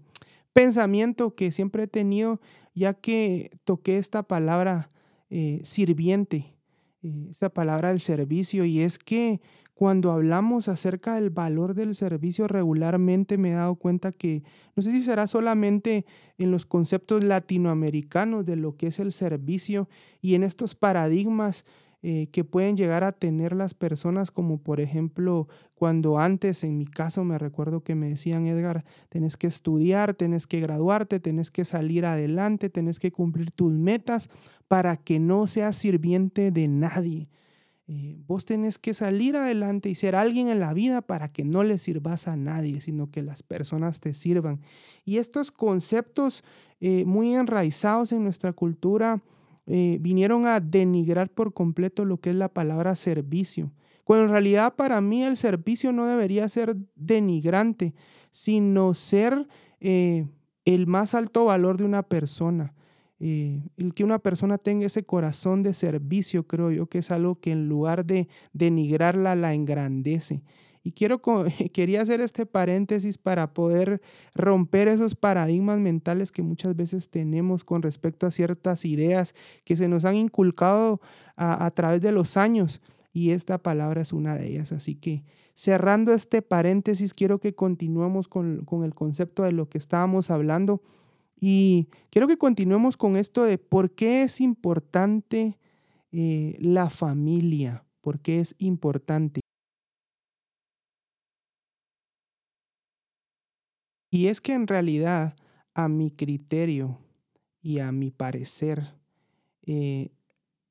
pensamiento 0.53 1.35
que 1.35 1.53
siempre 1.53 1.85
he 1.85 1.89
tenido, 1.89 2.41
ya 2.75 2.95
que 2.95 3.51
toqué 3.65 3.99
esta 3.99 4.23
palabra 4.23 4.89
eh, 5.31 5.61
sirviente, 5.65 6.55
eh, 7.03 7.29
esta 7.31 7.49
palabra 7.49 7.89
del 7.89 8.01
servicio, 8.01 8.65
y 8.65 8.81
es 8.81 8.99
que 8.99 9.41
cuando 9.75 10.13
hablamos 10.13 10.69
acerca 10.69 11.15
del 11.15 11.31
valor 11.31 11.75
del 11.75 11.95
servicio 11.97 12.47
regularmente 12.47 13.37
me 13.37 13.51
he 13.51 13.55
dado 13.55 13.75
cuenta 13.75 14.13
que 14.13 14.45
no 14.77 14.83
sé 14.83 14.93
si 14.93 15.03
será 15.03 15.27
solamente 15.27 16.05
en 16.39 16.53
los 16.53 16.67
conceptos 16.67 17.25
latinoamericanos 17.25 18.47
de 18.47 18.55
lo 18.55 18.77
que 18.77 18.89
es 18.89 19.01
el 19.01 19.13
servicio 19.13 19.89
y 20.21 20.35
en 20.37 20.45
estos 20.45 20.77
paradigmas 20.77 21.67
eh, 22.05 22.27
que 22.33 22.43
pueden 22.43 22.77
llegar 22.77 23.05
a 23.05 23.13
tener 23.13 23.55
las 23.55 23.75
personas, 23.75 24.33
como 24.33 24.59
por 24.59 24.81
ejemplo 24.81 25.47
cuando 25.75 26.19
antes, 26.19 26.65
en 26.65 26.77
mi 26.77 26.87
caso, 26.87 27.23
me 27.23 27.39
recuerdo 27.39 27.85
que 27.85 27.95
me 27.95 28.09
decían, 28.09 28.47
Edgar, 28.47 28.85
tenés 29.09 29.37
que 29.37 29.47
estudiar, 29.47 30.15
tenés 30.15 30.47
que 30.47 30.61
graduarte, 30.61 31.21
tenés 31.21 31.51
que 31.51 31.65
salir 31.65 32.05
adelante, 32.05 32.71
tenés 32.71 32.99
que 32.99 33.13
cumplir 33.13 33.53
tus 33.53 33.73
metas 33.73 34.31
para 34.67 34.97
que 34.97 35.21
no 35.21 35.47
seas 35.47 35.77
sirviente 35.77 36.51
de 36.51 36.67
nadie. 36.67 37.29
Eh, 37.89 38.17
vos 38.27 38.45
tenés 38.45 38.79
que 38.79 38.95
salir 38.95 39.37
adelante 39.37 39.89
y 39.89 39.95
ser 39.95 40.17
alguien 40.17 40.49
en 40.49 40.61
la 40.61 40.73
vida 40.73 41.03
para 41.03 41.33
que 41.33 41.45
no 41.45 41.63
le 41.63 41.79
sirvas 41.79 42.27
a 42.27 42.37
nadie, 42.37 42.81
sino 42.81 43.11
que 43.11 43.23
las 43.23 43.43
personas 43.43 44.01
te 44.01 44.15
sirvan. 44.15 44.61
Y 45.05 45.19
estos 45.19 45.53
conceptos 45.53 46.43
eh, 46.81 47.05
muy 47.05 47.35
enraizados 47.35 48.13
en 48.13 48.25
nuestra 48.25 48.53
cultura, 48.53 49.21
eh, 49.67 49.99
vinieron 50.01 50.47
a 50.47 50.61
denigrar 50.61 51.31
por 51.31 51.55
completo 51.55 52.05
lo 52.05 52.19
que 52.19 52.31
es 52.31 52.37
la 52.37 52.49
palabra 52.49 52.97
servicio. 52.97 53.73
Cuando 54.05 54.25
en 54.25 54.31
realidad 54.33 54.75
para 54.75 55.01
mí 55.01 55.23
el 55.23 55.37
servicio 55.37 55.93
no 55.93 56.07
debería 56.07 56.49
ser 56.49 56.77
denigrante, 56.97 57.95
sino 58.33 58.95
ser 58.95 59.47
eh, 59.81 60.27
el 60.65 60.87
más 60.87 61.15
alto 61.15 61.45
valor 61.45 61.77
de 61.77 61.85
una 61.85 62.03
persona. 62.03 62.75
Eh, 63.21 63.63
el 63.77 63.95
que 63.95 64.03
una 64.03 64.19
persona 64.19 64.59
tenga 64.59 64.87
ese 64.87 65.05
corazón 65.05 65.63
de 65.63 65.75
servicio, 65.75 66.49
creo 66.49 66.73
yo 66.73 66.87
que 66.87 66.99
es 66.99 67.13
algo 67.13 67.37
que 67.39 67.53
en 67.53 67.69
lugar 67.69 68.05
de 68.05 68.27
denigrarla, 68.53 69.37
la 69.37 69.55
engrandece. 69.55 70.43
Y 70.85 70.93
quiero, 70.93 71.21
quería 71.73 72.03
hacer 72.03 72.21
este 72.21 72.47
paréntesis 72.47 73.19
para 73.19 73.55
poder 73.55 74.01
romper 74.35 74.89
esos 74.89 75.15
paradigmas 75.15 75.79
mentales 75.79 76.33
que 76.33 76.43
muchas 76.43 76.77
veces 76.77 77.09
tenemos 77.09 77.65
con 77.65 77.83
respecto 77.83 78.27
a 78.27 78.31
ciertas 78.31 78.85
ideas 78.85 79.35
que 79.65 79.77
se 79.77 79.89
nos 79.89 80.05
han 80.05 80.17
inculcado 80.17 81.01
a, 81.37 81.71
través 81.71 82.01
de 82.03 82.13
los 82.13 82.37
años. 82.37 82.81
Y 83.13 83.31
esta 83.31 83.59
palabra 83.59 84.03
es 84.03 84.13
una 84.13 84.37
de 84.37 84.49
ellas. 84.49 84.73
Así 84.73 84.95
que 84.95 85.23
cerrando 85.55 86.13
este 86.15 86.43
paréntesis, 86.43 87.15
quiero 87.15 87.39
que 87.39 87.55
continuemos 87.55 88.27
con, 88.29 88.67
el 88.85 88.95
concepto 88.95 89.43
de 89.43 89.53
lo 89.53 89.69
que 89.69 89.79
estábamos 89.79 90.31
hablando 90.31 90.83
y 91.39 91.89
quiero 92.11 92.29
que 92.29 92.39
continuemos 92.39 92.97
con 92.97 93.17
esto 93.17 93.43
de 93.43 93.59
por 93.59 93.91
qué 93.91 94.23
es 94.23 94.41
importante 94.41 95.59
eh, 96.13 96.57
la 96.61 96.89
familia, 96.89 97.85
por 98.01 98.21
qué 98.21 98.39
es 98.39 98.55
importante. 98.59 99.41
Y 104.13 104.27
es 104.27 104.43
que 104.43 104.53
en 104.53 104.67
realidad, 104.67 105.37
a 105.73 105.89
mi 105.89 106.11
criterio 106.11 106.99
y 107.63 107.79
a 107.79 107.93
mi 107.93 108.11
parecer, 108.11 108.93
eh, 109.63 110.11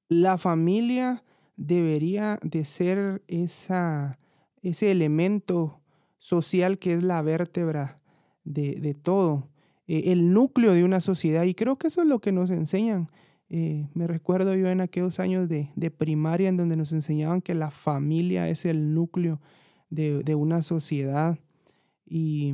la 0.08 0.38
familia 0.38 1.24
debería 1.58 2.38
de 2.44 2.66
ser 2.66 3.24
esa, 3.28 4.20
ese 4.62 4.92
elemento 4.92 5.82
social 6.20 6.78
que 6.78 6.94
es 6.94 7.02
la 7.02 7.24
vértebra 7.24 7.98
de, 8.44 8.96
todo, 9.02 9.50
eh, 9.88 10.12
el 10.12 10.34
núcleo 10.34 10.74
de 10.74 10.84
una 10.84 11.00
sociedad. 11.00 11.44
Y 11.46 11.56
creo 11.56 11.80
que 11.80 11.88
eso 11.88 12.04
es 12.04 12.08
lo 12.08 12.20
que 12.20 12.32
nos 12.32 12.52
enseñan. 12.52 13.10
Eh, 13.50 13.88
me 13.96 14.06
recuerdo 14.06 14.54
yo 14.54 14.68
en 14.68 14.82
aquellos 14.82 15.20
años 15.20 15.50
de, 15.50 15.72
primaria 15.98 16.48
en 16.48 16.58
donde 16.58 16.76
nos 16.76 16.94
enseñaban 16.94 17.42
que 17.42 17.56
la 17.56 17.72
familia 17.72 18.48
es 18.50 18.66
el 18.66 18.94
núcleo 18.94 19.42
de, 19.90 20.22
de 20.22 20.36
una 20.36 20.62
sociedad. 20.62 21.40
Y 22.06 22.54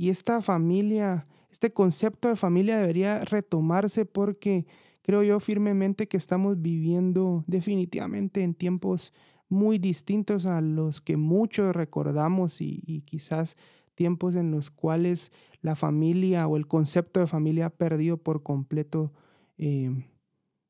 y 0.00 0.08
esta 0.08 0.40
familia, 0.40 1.24
este 1.52 1.74
concepto 1.74 2.28
de 2.28 2.36
familia 2.36 2.78
debería 2.78 3.22
retomarse 3.22 4.06
porque 4.06 4.64
creo 5.02 5.22
yo 5.22 5.40
firmemente 5.40 6.08
que 6.08 6.16
estamos 6.16 6.62
viviendo 6.62 7.44
definitivamente 7.46 8.42
en 8.42 8.54
tiempos 8.54 9.12
muy 9.50 9.76
distintos 9.76 10.46
a 10.46 10.62
los 10.62 11.02
que 11.02 11.18
muchos 11.18 11.76
recordamos 11.76 12.62
y, 12.62 13.02
quizás 13.04 13.58
tiempos 13.94 14.36
en 14.36 14.50
los 14.50 14.70
cuales 14.70 15.32
la 15.60 15.76
familia 15.76 16.46
o 16.46 16.56
el 16.56 16.66
concepto 16.66 17.20
de 17.20 17.26
familia 17.26 17.66
ha 17.66 17.70
perdido 17.70 18.16
por 18.16 18.42
completo 18.42 19.12
eh, 19.58 20.08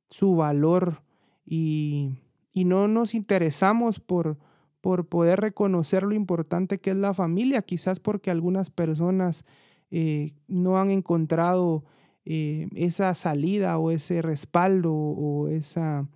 su 0.09 0.35
valor 0.35 1.05
y, 1.47 2.17
y, 2.53 2.65
no 2.65 2.89
nos 2.89 3.15
interesamos 3.15 4.01
por, 4.01 4.39
por 4.81 5.07
poder 5.07 5.41
reconocer 5.41 6.03
lo 6.03 6.15
importante 6.15 6.79
que 6.79 6.91
es 6.91 6.97
la 6.97 7.15
familia, 7.15 7.63
quizás 7.63 8.01
porque 8.01 8.31
algunas 8.31 8.71
personas 8.71 9.45
eh, 9.91 10.33
no 10.49 10.79
han 10.79 10.91
encontrado 10.91 11.85
eh, 12.25 12.69
esa 12.75 13.13
salida 13.15 13.79
o 13.79 13.91
ese 13.91 14.23
respaldo 14.23 14.93
o 14.93 15.49
esa, 15.49 16.09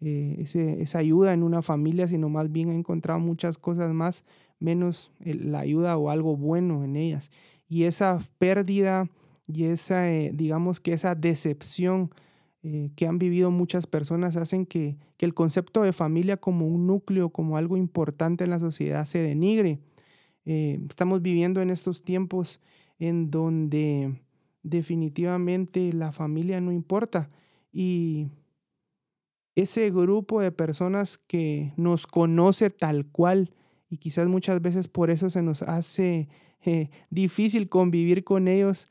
eh, 0.00 0.44
esa 0.78 0.98
ayuda 0.98 1.32
en 1.32 1.42
una 1.42 1.62
familia, 1.62 2.08
sino 2.08 2.28
más 2.28 2.50
bien 2.52 2.70
han 2.70 2.76
encontrado 2.76 3.20
muchas 3.20 3.56
cosas 3.56 3.92
más, 3.92 4.24
menos 4.58 5.10
la 5.20 5.60
ayuda 5.60 5.96
o 5.96 6.10
algo 6.10 6.36
bueno 6.36 6.84
en 6.84 6.96
ellas. 6.96 7.30
Y 7.68 7.84
esa 7.84 8.18
pérdida 8.38 9.08
y 9.46 9.64
esa, 9.64 10.04
digamos 10.04 10.80
que 10.80 10.92
esa 10.92 11.14
decepción 11.14 12.10
eh, 12.62 12.90
que 12.94 13.06
han 13.06 13.18
vivido 13.18 13.50
muchas 13.50 13.86
personas 13.86 14.36
hacen 14.36 14.66
que, 14.66 14.98
el 15.18 15.34
concepto 15.34 15.82
de 15.82 15.92
familia 15.92 16.38
como 16.38 16.66
un 16.66 16.86
núcleo, 16.86 17.30
como 17.30 17.56
algo 17.56 17.76
importante 17.76 18.44
en 18.44 18.50
la 18.50 18.58
sociedad 18.58 19.04
se 19.04 19.18
denigre. 19.18 19.80
Eh, 20.46 20.80
estamos 20.88 21.20
viviendo 21.20 21.60
en 21.60 21.70
estos 21.70 22.02
tiempos 22.02 22.60
en 22.98 23.30
donde 23.30 24.14
definitivamente 24.62 25.92
la 25.92 26.12
familia 26.12 26.60
no 26.60 26.72
importa 26.72 27.28
y 27.72 28.28
ese 29.54 29.90
grupo 29.90 30.40
de 30.40 30.52
personas 30.52 31.18
que 31.18 31.72
nos 31.76 32.06
conoce 32.06 32.70
tal 32.70 33.06
cual 33.06 33.52
y 33.90 33.98
quizás 33.98 34.26
muchas 34.28 34.62
veces 34.62 34.88
por 34.88 35.10
eso 35.10 35.28
se 35.28 35.42
nos 35.42 35.62
hace 35.62 36.28
eh, 36.64 36.90
difícil 37.10 37.68
convivir 37.68 38.22
con 38.24 38.48
ellos, 38.48 38.88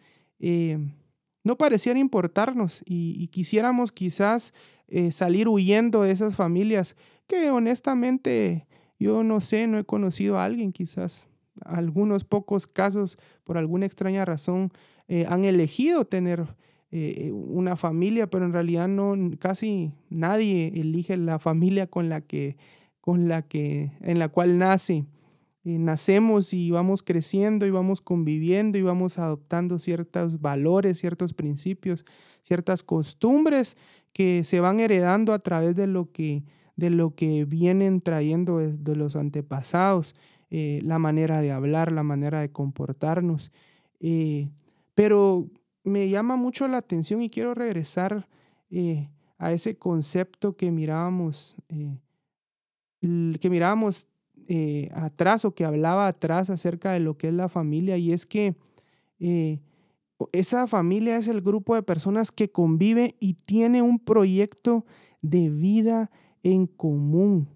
no 1.44 1.58
parecían 1.58 1.98
importarnos 1.98 2.84
y, 2.86 3.28
quisiéramos 3.28 3.92
quizás 3.92 4.54
eh, 4.88 5.12
salir 5.12 5.48
huyendo 5.48 6.04
de 6.04 6.12
esas 6.12 6.36
familias 6.36 6.96
que 7.28 7.52
honestamente 7.52 8.68
yo 9.00 9.24
no 9.24 9.40
sé, 9.40 9.68
no 9.68 9.80
he 9.80 9.86
conocido 9.86 10.38
a 10.38 10.46
alguien, 10.46 10.74
quizás 10.74 11.30
algunos 11.66 12.24
pocos 12.24 12.68
casos 12.68 13.18
por 13.44 13.58
alguna 13.58 13.86
extraña 13.86 14.26
razón 14.26 14.72
eh, 15.08 15.26
han 15.28 15.46
elegido 15.46 16.06
tener 16.06 16.46
eh, 16.92 17.32
una 17.32 17.76
familia, 17.76 18.28
pero 18.28 18.46
en 18.46 18.54
realidad 18.54 18.88
no 18.88 19.16
casi 19.38 19.94
nadie 20.10 20.72
elige 20.76 21.18
la 21.18 21.40
familia 21.40 21.88
con 21.88 22.10
la 22.10 22.22
que 22.22 22.58
con 23.00 23.28
la 23.28 23.44
que 23.44 23.92
en 24.02 24.20
la 24.20 24.30
cual 24.30 24.60
nace. 24.60 25.06
Eh, 25.66 25.78
nacemos 25.78 26.54
y 26.54 26.72
vamos 26.72 27.04
creciendo 27.04 27.66
y 27.66 27.72
vamos 27.72 28.00
conviviendo 28.00 28.78
y 28.78 28.82
vamos 28.82 29.20
adoptando 29.20 29.78
ciertos 29.78 30.40
valores, 30.40 31.00
ciertos 31.00 31.34
principios, 31.34 32.06
ciertas 32.44 32.82
costumbres 32.82 33.76
que 34.14 34.46
se 34.46 34.62
van 34.62 34.80
heredando 34.80 35.34
a 35.34 35.40
través 35.40 35.76
de 35.76 35.86
lo 35.88 36.12
que, 36.12 36.44
de 36.78 36.90
lo 36.90 37.14
que 37.14 37.44
vienen 37.44 38.00
trayendo 38.00 38.60
de, 38.60 38.96
los 38.96 39.18
antepasados, 39.18 40.16
eh, 40.50 40.80
la 40.84 40.98
manera 40.98 41.42
de 41.42 41.52
hablar, 41.52 41.92
la 41.92 42.04
manera 42.04 42.40
de 42.40 42.52
comportarnos. 42.52 43.52
Eh, 44.00 44.50
pero 44.96 45.50
me 45.84 46.08
llama 46.10 46.38
mucho 46.38 46.70
la 46.70 46.78
atención 46.78 47.22
y 47.22 47.30
quiero 47.30 47.54
regresar 47.54 48.30
a 49.38 49.52
ese 49.52 49.78
concepto 49.78 50.56
que 50.56 50.72
mirábamos, 50.72 51.56
que 53.02 53.50
mirábamos 53.50 54.09
eh, 54.52 54.90
atrás 54.96 55.46
o 55.46 55.54
que 55.54 55.64
hablaba 55.64 56.08
atrás 56.08 56.50
acerca 56.50 56.92
de 56.92 57.00
lo 57.00 57.20
que 57.20 57.28
es 57.28 57.34
la 57.36 57.50
familia 57.50 57.98
y 57.98 58.14
es 58.14 58.26
que 58.26 58.56
eh, 59.20 59.60
esa 60.32 60.66
familia 60.66 61.18
es 61.18 61.28
el 61.28 61.42
grupo 61.42 61.76
de 61.76 61.84
personas 61.84 62.32
que 62.32 62.50
convive 62.50 63.14
y 63.20 63.36
tiene 63.36 63.84
un 63.84 64.00
proyecto 64.00 64.88
de 65.22 65.52
vida 65.52 66.10
en 66.42 66.66
común. 66.66 67.48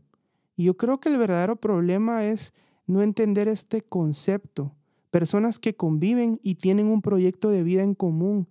Y 0.55 0.65
yo 0.65 0.77
creo 0.77 0.99
que 0.99 1.09
el 1.09 1.17
verdadero 1.17 1.55
problema 1.55 2.25
es 2.25 2.53
no 2.85 3.01
entender 3.01 3.47
este 3.47 3.81
concepto. 3.81 4.75
Personas 5.09 5.57
que 5.57 5.75
conviven 5.75 6.39
y 6.43 6.55
tienen 6.55 6.85
un 6.85 7.01
proyecto 7.01 7.49
de 7.49 7.63
vida 7.63 7.81
en 7.81 7.95
común. 7.95 8.47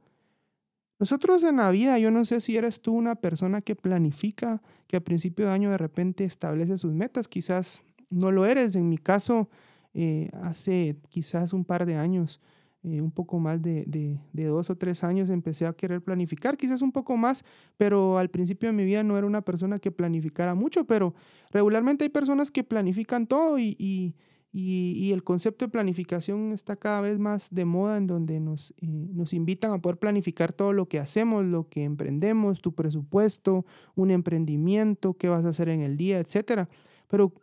Nosotros 0.99 1.45
en 1.45 1.59
la 1.59 1.71
vida, 1.71 1.97
yo 2.01 2.11
no 2.11 2.25
sé 2.25 2.41
si 2.41 2.57
eres 2.57 2.83
tú 2.83 2.93
una 2.93 3.15
persona 3.15 3.63
que 3.63 3.77
planifica, 3.77 4.63
que 4.89 4.97
a 4.97 5.01
principio 5.01 5.47
de 5.47 5.53
año 5.53 5.71
de 5.71 5.79
repente 5.79 6.25
establece 6.25 6.77
sus 6.77 6.93
metas, 6.93 7.29
quizás 7.29 7.85
no 8.13 8.31
lo 8.31 8.47
eres. 8.47 8.77
En 8.77 8.89
mi 8.89 8.99
caso, 8.99 9.49
eh, 9.95 10.31
hace 10.43 10.97
quizás 11.09 11.53
un 11.53 11.65
par 11.65 11.85
de 11.87 11.97
años, 11.97 12.41
eh, 12.83 13.01
un 13.01 13.11
poco 13.11 13.39
más 13.39 13.63
de, 13.63 13.85
de, 14.33 14.45
dos 14.45 14.71
o 14.71 14.77
tres 14.77 15.05
años, 15.05 15.31
empecé 15.31 15.67
a 15.67 15.73
querer 15.73 16.03
planificar, 16.03 16.57
quizás 16.57 16.83
un 16.83 16.93
poco 16.93 17.17
más, 17.17 17.45
pero 17.77 18.19
al 18.19 18.29
principio 18.29 18.69
de 18.69 18.73
mi 18.73 18.85
vida 18.85 19.03
no 19.03 19.17
era 19.19 19.27
una 19.27 19.43
persona 19.43 19.79
que 19.79 19.91
planificara 19.91 20.55
mucho, 20.55 20.85
pero 20.85 21.15
regularmente 21.51 22.05
hay 22.05 22.11
personas 22.11 22.51
que 22.51 22.65
planifican 22.65 23.27
todo 23.27 23.59
y, 23.59 23.77
y, 23.79 24.15
y, 24.53 25.13
el 25.13 25.23
concepto 25.23 25.65
de 25.65 25.71
planificación 25.71 26.53
está 26.53 26.77
cada 26.77 27.01
vez 27.01 27.19
más 27.19 27.55
de 27.55 27.65
moda 27.65 27.97
en 27.97 28.07
donde 28.07 28.41
nos, 28.41 28.73
eh, 28.79 28.87
nos 29.13 29.33
invitan 29.33 29.73
a 29.73 29.79
poder 29.79 29.99
planificar 29.99 30.53
todo 30.53 30.73
lo 30.73 30.89
que 30.89 30.99
hacemos, 30.99 31.45
lo 31.45 31.69
que 31.69 31.85
emprendemos, 31.85 32.61
tu 32.61 32.75
presupuesto, 32.75 33.65
un 33.95 34.11
emprendimiento, 34.11 35.15
qué 35.15 35.29
vas 35.29 35.45
a 35.47 35.51
hacer 35.51 35.69
en 35.69 35.83
el 35.83 35.97
día, 35.97 36.19
etcétera 36.19 36.69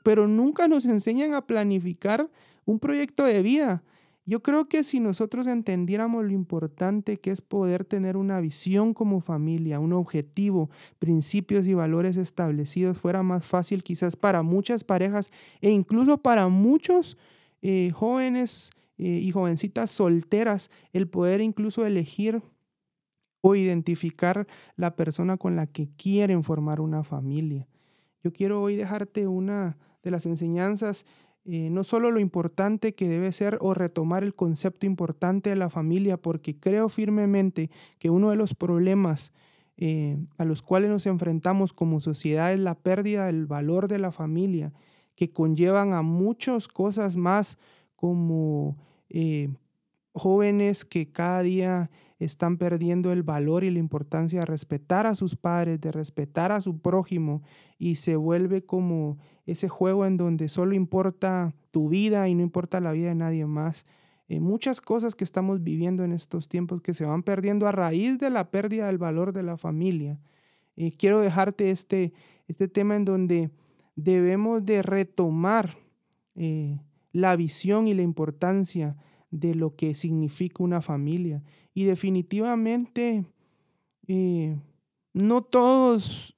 pero, 0.04 0.28
nunca 0.28 0.68
nos 0.68 0.86
enseñan 0.86 1.34
a 1.34 1.46
planificar 1.46 2.30
un 2.66 2.80
proyecto 2.80 3.24
de 3.24 3.42
vida. 3.44 3.84
Yo 4.26 4.42
creo 4.42 4.68
que 4.68 4.84
si 4.84 5.00
nosotros 5.00 5.48
entendiéramos 5.48 6.24
lo 6.24 6.32
importante 6.32 7.18
que 7.18 7.32
es 7.32 7.42
poder 7.42 7.86
tener 7.86 8.18
una 8.18 8.40
visión 8.42 8.94
como 8.94 9.22
familia, 9.22 9.80
un 9.80 9.94
objetivo, 9.94 10.70
principios 11.00 11.68
y 11.68 11.74
valores 11.74 12.18
establecidos, 12.18 12.98
fuera 12.98 13.24
más 13.24 13.46
fácil 13.46 13.84
quizás 13.84 14.16
para 14.16 14.44
muchas 14.44 14.84
parejas 14.84 15.32
e 15.62 15.72
incluso 15.72 16.18
para 16.18 16.48
muchos 16.48 17.18
eh, 17.62 17.92
jóvenes 17.94 18.72
eh, 18.98 19.20
y 19.24 19.32
jovencitas 19.32 19.90
solteras 19.92 20.70
el 20.94 21.08
poder 21.08 21.42
incluso 21.42 21.86
elegir 21.86 22.42
o 23.42 23.56
identificar 23.56 24.48
la 24.76 24.96
persona 24.96 25.38
con 25.38 25.56
la 25.56 25.68
que 25.68 25.90
quieren 25.96 26.44
formar 26.44 26.82
una 26.82 27.04
familia. 27.04 27.69
Yo 28.24 28.34
quiero 28.34 28.62
hoy 28.62 28.76
dejarte 28.76 29.28
una 29.28 29.78
de 30.04 30.12
las 30.12 30.26
enseñanzas, 30.26 31.06
eh, 31.46 31.70
no 31.70 31.84
solo 31.84 32.12
lo 32.12 32.20
importante 32.20 32.94
que 32.94 33.08
debe 33.08 33.32
ser 33.32 33.58
o 33.62 33.74
retomar 33.74 34.24
el 34.24 34.36
concepto 34.36 34.86
importante 34.86 35.50
de 35.50 35.56
la 35.56 35.70
familia, 35.70 36.18
porque 36.18 36.60
creo 36.60 36.90
firmemente 36.90 37.70
que 37.98 38.10
uno 38.10 38.30
de 38.30 38.36
los 38.36 38.54
problemas 38.54 39.34
eh, 39.78 40.18
a 40.38 40.44
los 40.44 40.62
cuales 40.62 40.90
nos 40.90 41.06
enfrentamos 41.06 41.72
como 41.72 42.02
sociedad 42.02 42.52
es 42.52 42.60
la 42.60 42.76
pérdida 42.76 43.28
del 43.28 43.46
valor 43.46 43.88
de 43.88 44.00
la 44.00 44.12
familia, 44.12 44.74
que 45.16 45.32
conllevan 45.32 45.94
a 45.94 46.02
muchas 46.02 46.68
cosas 46.68 47.16
más 47.16 47.58
como 47.96 48.78
eh, 49.10 49.50
jóvenes 50.12 50.84
que 50.84 51.12
cada 51.12 51.42
día 51.42 51.90
están 52.20 52.58
perdiendo 52.58 53.12
el 53.12 53.24
valor 53.24 53.64
y 53.64 53.72
la 53.72 53.80
importancia 53.80 54.42
de 54.42 54.46
respetar 54.46 55.08
a 55.08 55.16
sus 55.16 55.36
padres, 55.36 55.80
de 55.80 55.92
respetar 55.92 56.52
a 56.52 56.62
su 56.62 56.80
prójimo 56.80 57.42
y 57.78 57.96
se 57.96 58.18
vuelve 58.18 58.64
como 58.64 59.18
ese 59.46 59.70
juego 59.70 60.06
en 60.06 60.18
donde 60.18 60.50
solo 60.50 60.76
importa 60.76 61.54
tu 61.72 61.90
vida 61.90 62.28
y 62.28 62.36
no 62.36 62.44
importa 62.44 62.82
la 62.82 62.92
vida 62.92 63.10
de 63.10 63.16
nadie 63.16 63.46
más. 63.46 63.86
Eh, 64.28 64.40
muchas 64.40 64.82
cosas 64.82 65.16
que 65.16 65.24
estamos 65.24 65.64
viviendo 65.64 66.04
en 66.04 66.12
estos 66.12 66.50
tiempos 66.50 66.82
que 66.82 66.94
se 66.94 67.06
van 67.06 67.24
perdiendo 67.24 67.68
a 67.68 67.72
raíz 67.72 68.20
de 68.20 68.30
la 68.30 68.52
pérdida 68.52 68.88
del 68.88 68.98
valor 68.98 69.34
de 69.34 69.44
la 69.44 69.58
familia. 69.58 70.20
Eh, 70.76 70.92
quiero 70.96 71.22
dejarte 71.22 71.72
este, 71.72 72.14
este 72.48 72.68
tema 72.68 72.96
en 72.96 73.06
donde 73.06 73.50
debemos 73.96 74.66
de 74.66 74.84
retomar 74.84 75.78
eh, 76.36 76.80
la 77.12 77.36
visión 77.36 77.88
y 77.88 77.94
la 77.94 78.02
importancia 78.04 78.98
de 79.32 79.56
lo 79.56 79.76
que 79.76 79.96
significa 79.96 80.64
una 80.64 80.82
familia. 80.82 81.44
Y 81.74 81.86
definitivamente 81.86 83.26
eh, 84.08 84.58
no 85.14 85.42
todos 85.42 86.36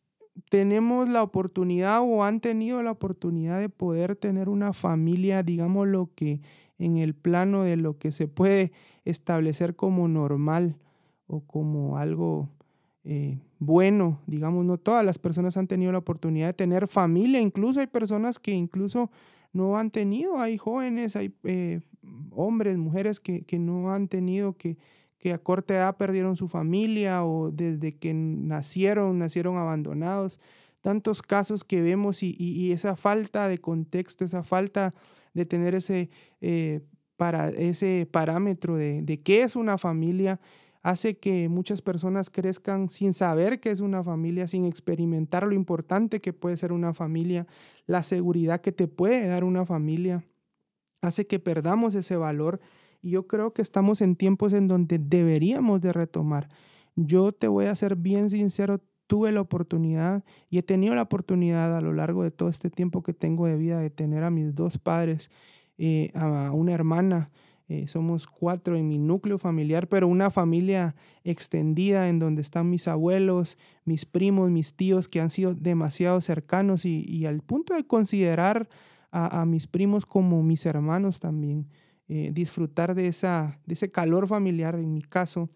tenemos 0.49 1.09
la 1.09 1.23
oportunidad 1.23 2.01
o 2.01 2.23
han 2.23 2.41
tenido 2.41 2.81
la 2.83 2.91
oportunidad 2.91 3.59
de 3.59 3.69
poder 3.69 4.15
tener 4.15 4.49
una 4.49 4.73
familia, 4.73 5.43
digamos 5.43 5.87
lo 5.87 6.09
que 6.15 6.41
en 6.77 6.97
el 6.97 7.13
plano 7.13 7.63
de 7.63 7.77
lo 7.77 7.97
que 7.97 8.11
se 8.11 8.27
puede 8.27 8.71
establecer 9.05 9.75
como 9.75 10.07
normal 10.07 10.75
o 11.27 11.41
como 11.41 11.97
algo 11.97 12.49
eh, 13.03 13.39
bueno, 13.57 14.19
digamos, 14.27 14.65
no 14.65 14.77
todas 14.77 15.03
las 15.05 15.17
personas 15.17 15.57
han 15.57 15.67
tenido 15.67 15.91
la 15.91 15.97
oportunidad 15.99 16.47
de 16.47 16.53
tener 16.53 16.87
familia, 16.87 17.39
incluso 17.39 17.79
hay 17.79 17.87
personas 17.87 18.39
que 18.39 18.51
incluso 18.51 19.09
no 19.53 19.77
han 19.77 19.91
tenido, 19.91 20.39
hay 20.39 20.57
jóvenes, 20.57 21.15
hay 21.15 21.33
eh, 21.43 21.81
hombres, 22.31 22.77
mujeres 22.77 23.19
que, 23.19 23.45
no 23.59 23.93
han 23.93 24.07
tenido, 24.07 24.57
que, 24.57 24.77
que 25.17 25.33
a 25.33 25.37
corta 25.37 25.73
edad 25.73 25.97
perdieron 25.97 26.35
su 26.35 26.47
familia 26.47 27.23
o 27.23 27.51
desde 27.51 27.95
que 27.97 28.13
nacieron, 28.13 29.19
nacieron 29.19 29.57
abandonados. 29.57 30.39
Tantos 30.81 31.21
casos 31.21 31.63
que 31.63 31.81
vemos 31.81 32.23
y, 32.23 32.71
esa 32.71 32.95
falta 32.95 33.47
de 33.47 33.59
contexto, 33.59 34.25
esa 34.25 34.43
falta 34.43 34.93
de 35.33 35.45
tener 35.45 35.75
ese, 35.75 36.09
eh, 36.41 36.81
para, 37.17 37.49
ese 37.49 38.07
parámetro 38.09 38.75
de, 38.75 39.03
de 39.03 39.21
qué 39.21 39.43
es 39.43 39.55
una 39.55 39.77
familia, 39.77 40.39
hace 40.81 41.17
que 41.17 41.47
muchas 41.47 41.81
personas 41.81 42.29
crezcan 42.29 42.89
sin 42.89 43.13
saber 43.13 43.59
qué 43.59 43.71
es 43.71 43.81
una 43.81 44.03
familia, 44.03 44.47
sin 44.47 44.65
experimentar 44.65 45.45
lo 45.45 45.53
importante 45.53 46.21
que 46.21 46.33
puede 46.33 46.57
ser 46.57 46.71
una 46.71 46.93
familia, 46.93 47.47
la 47.85 48.03
seguridad 48.03 48.61
que 48.61 48.71
te 48.71 48.87
puede 48.87 49.27
dar 49.27 49.43
una 49.43 49.65
familia, 49.65 50.25
hace 51.01 51.27
que 51.27 51.39
perdamos 51.39 51.95
ese 51.95 52.15
valor. 52.15 52.59
Y 53.01 53.11
yo 53.11 53.27
creo 53.27 53.53
que 53.53 53.61
estamos 53.61 54.01
en 54.01 54.15
tiempos 54.15 54.53
en 54.53 54.67
donde 54.67 54.99
deberíamos 54.99 55.81
de 55.81 55.93
retomar. 55.93 56.47
Yo 56.95 57.31
te 57.31 57.47
voy 57.47 57.65
a 57.65 57.75
ser 57.75 57.95
bien 57.95 58.29
sincero, 58.29 58.81
tuve 59.07 59.31
la 59.31 59.41
oportunidad 59.41 60.23
y 60.49 60.57
he 60.57 60.63
tenido 60.63 60.95
la 60.95 61.01
oportunidad 61.03 61.75
a 61.75 61.81
lo 61.81 61.93
largo 61.93 62.23
de 62.23 62.31
todo 62.31 62.49
este 62.49 62.69
tiempo 62.69 63.03
que 63.03 63.13
tengo 63.13 63.45
de 63.45 63.57
vida 63.57 63.79
de 63.79 63.89
tener 63.89 64.23
a 64.23 64.29
mis 64.29 64.55
dos 64.55 64.77
padres, 64.77 65.31
eh, 65.77 66.11
a 66.13 66.51
una 66.51 66.73
hermana, 66.73 67.27
eh, 67.71 67.87
somos 67.87 68.27
cuatro 68.27 68.75
en 68.75 68.89
mi 68.89 68.97
núcleo 68.97 69.37
familiar, 69.37 69.87
pero 69.87 70.05
una 70.09 70.29
familia 70.29 70.93
extendida 71.23 72.09
en 72.09 72.19
donde 72.19 72.41
están 72.41 72.69
mis 72.69 72.85
abuelos, 72.89 73.57
mis 73.85 74.05
primos, 74.05 74.51
mis 74.51 74.73
tíos 74.73 75.07
que 75.07 75.21
han 75.21 75.29
sido 75.29 75.53
demasiado 75.53 76.19
cercanos 76.19 76.83
y, 76.83 77.25
al 77.25 77.39
punto 77.39 77.73
de 77.73 77.85
considerar 77.87 78.67
a, 79.09 79.45
mis 79.45 79.67
primos 79.67 80.05
como 80.05 80.43
mis 80.43 80.65
hermanos 80.65 81.21
también. 81.21 81.69
Eh, 82.09 82.31
disfrutar 82.33 82.93
de, 82.93 83.07
esa, 83.07 83.57
de 83.65 83.75
ese 83.75 83.89
calor 83.89 84.27
familiar 84.27 84.75
en 84.75 84.93
mi 84.93 85.01
caso 85.01 85.49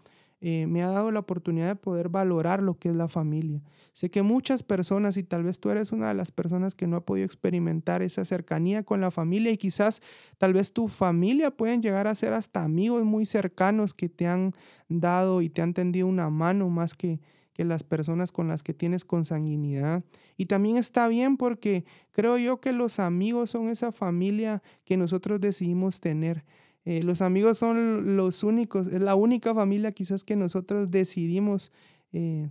eh, 0.48 0.68
me 0.68 0.84
ha 0.84 0.88
dado 0.90 1.10
la 1.10 1.22
oportunidad 1.22 1.70
de 1.70 1.76
poder 1.76 2.08
valorar 2.08 2.62
lo 2.62 2.78
que 2.78 2.90
es 2.90 2.96
la 2.96 3.08
familia. 3.08 3.64
Sé 3.94 4.12
que 4.12 4.22
muchas 4.22 4.62
personas, 4.62 5.18
y 5.18 5.24
tal 5.24 5.44
vez 5.44 5.60
tú 5.60 5.72
eres 5.72 5.92
una 5.92 6.10
de 6.10 6.14
las 6.14 6.30
personas 6.30 6.76
que 6.76 6.86
no 6.86 6.98
ha 6.98 7.04
podido 7.04 7.26
experimentar 7.26 8.04
esa 8.04 8.26
cercanía 8.26 8.84
con 8.84 9.02
la 9.02 9.10
familia 9.10 9.52
y 9.52 9.58
quizás 9.58 10.04
tal 10.38 10.54
vez 10.54 10.72
tu 10.72 10.88
familia 10.88 11.50
pueden 11.50 11.82
llegar 11.82 12.06
a 12.06 12.14
ser 12.14 12.34
hasta 12.34 12.62
amigos 12.62 13.04
muy 13.06 13.26
cercanos 13.26 13.96
que 13.96 14.08
te 14.08 14.28
han 14.28 14.54
dado 14.88 15.42
y 15.42 15.50
te 15.50 15.64
han 15.64 15.74
tendido 15.74 16.06
una 16.06 16.30
mano 16.30 16.70
más 16.70 16.94
que, 16.94 17.20
que 17.54 17.66
las 17.66 17.82
personas 17.82 18.32
con 18.32 18.48
las 18.48 18.62
que 18.62 18.76
tienes 18.76 19.04
consanguinidad. 19.04 20.04
Y 20.38 20.46
también 20.46 20.78
está 20.78 21.08
bien 21.08 21.38
porque 21.38 21.86
creo 22.12 22.38
yo 22.38 22.62
que 22.62 22.72
los 22.72 23.00
amigos 23.00 23.50
son 23.50 23.70
esa 23.70 23.92
familia 23.92 24.62
que 24.84 24.96
nosotros 24.96 25.42
decidimos 25.42 26.02
tener. 26.02 26.44
Eh, 26.86 27.02
los 27.02 27.22
amigos 27.22 27.58
son 27.58 28.16
los 28.16 28.44
únicos, 28.44 28.88
es 28.88 29.02
la 29.02 29.16
única 29.16 29.56
familia 29.56 29.92
quizás 29.92 30.24
que 30.24 30.36
nosotros 30.36 30.92
decidimos 30.92 31.72
eh, 32.14 32.48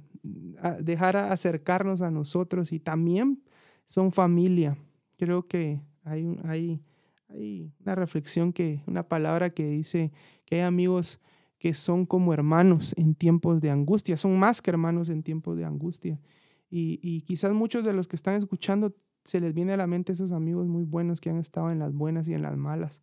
dejar 0.81 1.17
acercarnos 1.17 2.03
a 2.03 2.11
nosotros 2.11 2.73
y 2.73 2.81
también 2.81 3.43
son 3.87 4.11
familia. 4.11 4.77
Creo 5.17 5.47
que 5.47 5.81
hay, 6.03 6.25
una 6.25 7.95
reflexión, 7.95 8.53
que, 8.53 8.83
una 8.87 9.05
palabra 9.05 9.51
que 9.51 9.69
dice 9.69 10.13
que 10.45 10.57
hay 10.57 10.63
amigos 10.63 11.21
que 11.59 11.73
son 11.73 12.05
como 12.05 12.35
hermanos 12.35 12.93
en 12.99 13.15
tiempos 13.15 13.61
de 13.61 13.71
angustia, 13.71 14.17
son 14.17 14.39
más 14.39 14.61
que 14.61 14.71
hermanos 14.71 15.09
en 15.11 15.23
tiempos 15.23 15.57
de 15.57 15.65
angustia. 15.65 16.21
Y, 16.69 16.99
y 17.03 17.23
quizás 17.23 17.53
muchos 17.53 17.85
de 17.85 17.93
los 17.93 18.09
que 18.09 18.17
están 18.17 18.35
escuchando 18.35 18.95
se 19.25 19.41
les 19.41 19.55
viene 19.55 19.73
a 19.73 19.77
la 19.77 19.87
mente 19.87 20.13
esos 20.13 20.33
amigos 20.33 20.67
muy 20.67 20.85
buenos 20.85 21.21
que 21.21 21.31
han 21.31 21.39
estado 21.39 21.71
en 21.71 21.79
las 21.79 21.95
buenas 21.95 22.27
y 22.29 22.35
en 22.35 22.43
las 22.43 22.57
malas. 22.57 23.01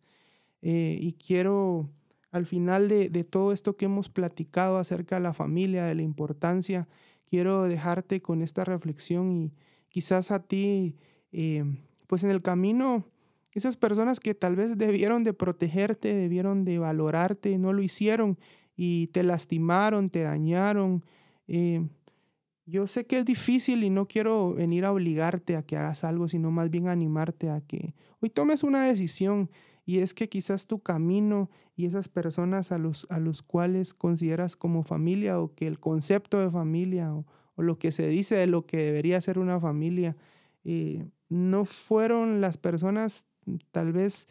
Eh, 0.62 0.96
y 1.00 1.14
quiero, 1.14 1.90
al 2.30 2.46
final 2.46 2.88
de, 2.88 3.24
todo 3.24 3.52
esto 3.52 3.76
que 3.76 3.86
hemos 3.86 4.08
platicado 4.08 4.78
acerca 4.78 5.16
de 5.16 5.22
la 5.22 5.34
familia, 5.34 5.84
de 5.84 5.96
la 5.96 6.02
importancia, 6.02 6.88
quiero 7.28 7.64
dejarte 7.64 8.22
con 8.22 8.42
esta 8.42 8.64
reflexión 8.64 9.32
y 9.32 9.52
quizás 9.88 10.30
a 10.30 10.40
ti, 10.40 10.96
eh, 11.32 11.64
pues 12.06 12.24
en 12.24 12.30
el 12.30 12.40
camino, 12.40 13.04
esas 13.52 13.76
personas 13.76 14.20
que 14.20 14.34
tal 14.34 14.56
vez 14.56 14.78
debieron 14.78 15.24
de 15.24 15.34
protegerte, 15.34 16.14
debieron 16.14 16.64
de 16.64 16.78
valorarte, 16.78 17.58
no 17.58 17.72
lo 17.72 17.82
hicieron 17.82 18.38
y 18.76 19.08
te 19.08 19.22
lastimaron, 19.22 20.08
te 20.08 20.22
dañaron. 20.22 21.04
Eh, 21.48 21.86
yo 22.64 22.86
sé 22.86 23.04
que 23.06 23.18
es 23.18 23.24
difícil 23.24 23.84
y 23.84 23.90
no 23.90 24.06
quiero 24.06 24.54
venir 24.54 24.84
a 24.84 24.92
obligarte 24.92 25.56
a 25.56 25.62
que 25.62 25.76
hagas 25.76 26.04
algo, 26.04 26.28
sino 26.28 26.50
más 26.50 26.70
bien 26.70 26.88
animarte 26.88 27.50
a 27.50 27.60
que 27.60 27.94
hoy 28.20 28.30
tomes 28.30 28.62
una 28.62 28.86
decisión 28.86 29.50
y 29.84 29.98
es 29.98 30.14
que 30.14 30.28
quizás 30.28 30.66
tu 30.66 30.80
camino 30.80 31.50
y 31.76 31.86
esas 31.86 32.08
personas 32.08 32.72
a 32.72 32.78
los, 32.78 33.06
a 33.10 33.18
los 33.18 33.42
cuales 33.42 33.94
consideras 33.94 34.56
como 34.56 34.84
familia 34.84 35.40
o 35.40 35.54
que 35.54 35.66
el 35.66 35.80
concepto 35.80 36.38
de 36.38 36.50
familia 36.50 37.14
o, 37.14 37.24
lo 37.56 37.78
que 37.78 37.92
se 37.92 38.08
dice 38.08 38.34
de 38.34 38.46
lo 38.46 38.66
que 38.66 38.78
debería 38.78 39.20
ser 39.20 39.38
una 39.38 39.60
familia, 39.60 40.16
eh, 40.64 41.06
no 41.28 41.64
fueron 41.64 42.40
las 42.40 42.56
personas 42.56 43.26
tal 43.70 43.92
vez 43.92 44.26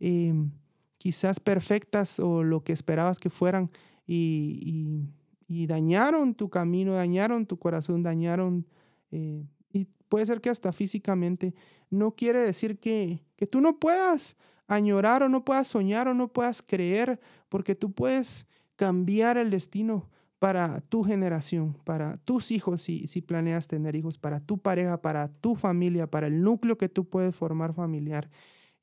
em, 0.00 0.50
quizás 0.98 1.40
perfectas 1.40 2.18
o 2.20 2.42
lo 2.42 2.62
que 2.62 2.72
esperabas 2.72 3.18
que 3.18 3.30
fueran 3.30 3.70
y, 4.06 5.02
dañaron 5.48 6.34
tu 6.34 6.50
camino, 6.50 6.94
dañaron 6.94 7.46
tu 7.46 7.58
corazón, 7.58 8.02
dañaron, 8.02 8.66
eh, 9.12 9.46
y 9.72 9.86
puede 10.08 10.26
ser 10.26 10.40
que 10.40 10.50
hasta 10.50 10.72
físicamente, 10.72 11.54
no 11.90 12.10
quiere 12.10 12.40
decir 12.40 12.78
que, 12.78 13.22
que 13.36 13.46
tú 13.46 13.60
no 13.60 13.78
puedas 13.78 14.36
añorar 14.66 15.22
o 15.22 15.28
no 15.28 15.44
puedas 15.44 15.68
soñar 15.68 16.08
o 16.08 16.14
no 16.14 16.28
puedas 16.28 16.62
creer, 16.62 17.20
porque 17.48 17.74
tú 17.74 17.92
puedes 17.92 18.46
cambiar 18.76 19.36
el 19.36 19.50
destino 19.50 20.08
para 20.38 20.80
tu 20.88 21.04
generación, 21.04 21.76
para 21.84 22.18
tus 22.18 22.50
hijos, 22.50 22.82
si, 22.82 23.06
si 23.06 23.22
planeas 23.22 23.66
tener 23.66 23.96
hijos, 23.96 24.18
para 24.18 24.40
tu 24.40 24.58
pareja, 24.58 25.00
para 25.00 25.28
tu 25.28 25.54
familia, 25.54 26.06
para 26.06 26.26
el 26.26 26.42
núcleo 26.42 26.76
que 26.76 26.88
tú 26.88 27.08
puedes 27.08 27.34
formar 27.34 27.72
familiar. 27.72 28.28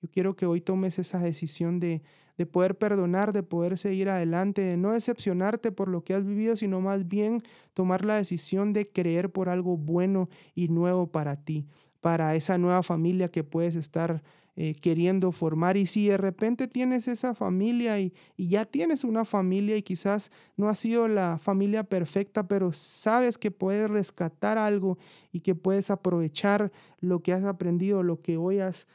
Yo 0.01 0.09
quiero 0.09 0.35
que 0.35 0.47
hoy 0.47 0.61
tomes 0.61 0.97
esa 0.97 1.19
decisión 1.19 1.79
de, 1.79 2.01
de 2.37 2.45
poder 2.47 2.77
perdonar, 2.77 3.33
de 3.33 3.43
poder 3.43 3.77
seguir 3.77 4.09
adelante, 4.09 4.61
de 4.61 4.77
no 4.77 4.93
decepcionarte 4.93 5.71
por 5.71 5.87
lo 5.87 6.03
que 6.03 6.15
has 6.15 6.25
vivido, 6.25 6.55
sino 6.55 6.81
más 6.81 7.07
bien 7.07 7.43
tomar 7.75 8.03
la 8.05 8.15
decisión 8.15 8.73
de 8.73 8.89
creer 8.89 9.31
por 9.31 9.47
algo 9.47 9.77
bueno 9.77 10.29
y 10.55 10.69
nuevo 10.69 11.11
para 11.11 11.35
ti, 11.35 11.67
para 11.99 12.35
esa 12.35 12.57
nueva 12.57 12.81
familia 12.81 13.29
que 13.29 13.43
puedes 13.43 13.75
estar 13.75 14.23
eh, 14.63 14.75
queriendo 14.75 15.31
formar. 15.31 15.75
Y 15.75 15.87
si 15.87 16.07
de 16.07 16.17
repente 16.17 16.67
tienes 16.67 17.07
esa 17.07 17.33
familia 17.33 17.99
y, 17.99 18.13
ya 18.37 18.63
tienes 18.63 19.03
una 19.03 19.25
familia 19.25 19.75
y 19.75 19.81
quizás 19.81 20.31
no 20.55 20.69
ha 20.69 20.75
sido 20.75 21.07
la 21.07 21.39
familia 21.39 21.83
perfecta, 21.83 22.47
pero 22.47 22.71
sabes 22.71 23.39
que 23.39 23.49
puedes 23.49 23.89
rescatar 23.89 24.59
algo 24.59 24.99
y 25.31 25.39
que 25.39 25.55
puedes 25.55 25.89
aprovechar 25.89 26.71
lo 26.99 27.23
que 27.23 27.33
has 27.33 27.43
aprendido, 27.43 28.03
lo 28.03 28.21
que 28.21 28.37
hoy 28.37 28.59
has, 28.59 28.87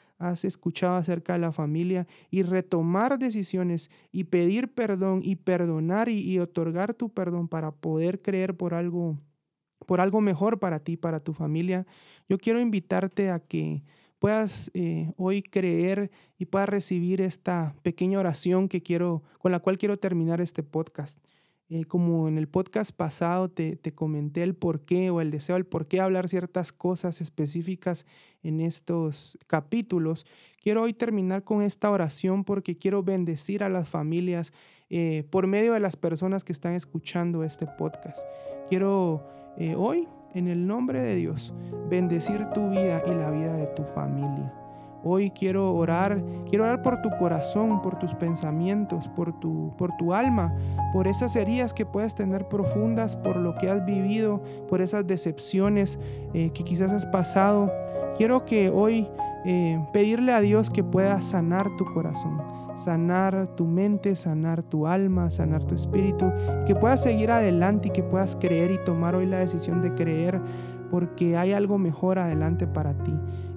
escuchado 0.45 0.95
acerca 0.95 1.33
de 1.33 1.41
la 1.41 1.51
familia 1.51 2.07
y 2.31 2.43
retomar 2.43 3.19
decisiones 3.19 3.91
y 4.13 4.23
pedir 4.23 4.73
perdón 4.73 5.21
y 5.25 5.35
perdonar 5.35 6.09
y, 6.09 6.21
y 6.21 6.39
otorgar 6.39 6.95
tu 6.95 7.09
perdón 7.09 7.49
para 7.49 7.73
poder 7.73 8.23
creer 8.23 8.57
por 8.57 8.73
algo 8.73 9.19
por 9.85 10.01
algo 10.01 10.21
mejor 10.21 10.59
para 10.59 10.79
ti, 10.79 10.97
para 10.97 11.21
tu 11.21 11.33
familia, 11.33 11.87
yo 12.29 12.39
quiero 12.39 12.61
invitarte 12.61 13.31
a 13.31 13.41
que 13.41 13.83
puedas 14.19 14.71
eh, 14.75 15.13
hoy 15.17 15.43
creer 15.43 16.11
y 16.39 16.47
puedas 16.47 16.69
recibir 16.69 17.21
esta 17.21 17.75
pequeña 17.83 18.19
oración 18.19 18.69
que 18.69 18.83
quiero, 18.83 19.23
con 19.39 19.53
la 19.53 19.61
cual 19.61 19.79
quiero 19.79 19.99
terminar 19.99 20.41
este 20.41 20.63
podcast. 20.63 21.23
Eh, 21.69 21.85
como 21.85 22.29
en 22.29 22.39
el 22.39 22.47
podcast 22.47 22.93
pasado 22.93 23.51
te, 23.51 23.77
comenté 23.93 24.45
el 24.45 24.55
por 24.55 24.83
qué 24.83 25.11
o 25.11 25.21
el 25.21 25.33
deseo, 25.33 25.57
el 25.57 25.67
por 25.67 25.89
qué 25.89 26.01
hablar 26.01 26.29
ciertas 26.29 26.73
cosas 26.73 27.21
específicas 27.21 28.07
en 28.45 28.61
estos 28.61 29.37
capítulos, 29.49 30.27
quiero 30.63 30.83
hoy 30.83 30.93
terminar 30.93 31.43
con 31.43 31.63
esta 31.63 31.91
oración 31.91 32.45
porque 32.45 32.79
quiero 32.79 33.03
bendecir 33.03 33.65
a 33.65 33.69
las 33.69 33.89
familias 33.89 34.53
eh, 34.91 35.25
por 35.29 35.49
medio 35.49 35.73
de 35.73 35.81
las 35.81 35.97
personas 35.97 36.45
que 36.45 36.53
están 36.53 36.75
escuchando 36.75 37.43
este 37.43 37.67
podcast. 37.67 38.25
Quiero 38.69 39.25
hoy, 39.77 40.07
en 40.37 40.49
el 40.49 40.67
nombre 40.67 41.01
de 41.01 41.15
Dios, 41.15 41.55
bendecir 41.89 42.45
tu 42.53 42.69
vida 42.69 43.03
y 43.07 43.11
la 43.11 43.31
vida 43.31 43.55
de 43.55 43.67
tu 43.69 43.85
familia. 43.85 44.53
Hoy 45.03 45.31
quiero 45.31 45.75
orar, 45.75 46.23
quiero 46.51 46.65
orar 46.65 46.83
por 46.83 47.01
tu 47.01 47.09
corazón, 47.19 47.81
por 47.81 47.99
tus 47.99 48.13
pensamientos, 48.15 49.09
por 49.09 49.39
tu, 49.41 49.73
por 49.79 49.97
tu 49.97 50.13
alma, 50.13 50.55
por 50.93 51.07
esas 51.09 51.37
heridas 51.37 51.73
que 51.73 51.87
puedes 51.87 52.15
tener 52.15 52.49
profundas, 52.49 53.17
por 53.17 53.37
lo 53.37 53.57
que 53.57 53.71
has 53.71 53.87
vivido, 53.87 54.43
por 54.69 54.83
esas 54.83 55.07
decepciones 55.07 55.99
eh, 56.35 56.51
que 56.53 56.65
quizás 56.65 56.93
has 56.93 57.07
pasado. 57.07 57.73
Quiero 58.19 58.45
que 58.45 58.69
hoy 58.69 59.09
eh, 59.47 59.81
pedirle 59.93 60.33
a 60.33 60.41
Dios 60.41 60.71
que 60.71 60.83
pueda 60.83 61.21
sanar 61.21 61.77
tu 61.77 61.85
corazón, 61.85 62.43
sanar 62.75 63.55
tu 63.55 63.65
mente, 63.65 64.17
sanar 64.17 64.63
tu 64.63 64.87
alma, 64.87 65.31
sanar 65.31 65.63
tu 65.65 65.75
espíritu, 65.75 66.33
que 66.67 66.75
puedas 66.75 67.03
seguir 67.03 67.31
adelante 67.31 67.89
y 67.89 67.91
que 67.93 68.03
puedas 68.03 68.35
creer 68.35 68.73
y 68.73 68.85
tomar 68.85 69.15
hoy 69.15 69.27
la 69.27 69.39
decisión 69.39 69.83
de 69.83 69.95
creer 69.95 70.41
porque 70.91 71.37
hay 71.37 71.53
algo 71.53 71.79
mejor 71.79 72.19
adelante 72.19 72.67
para 72.67 72.95
ti. 72.95 73.13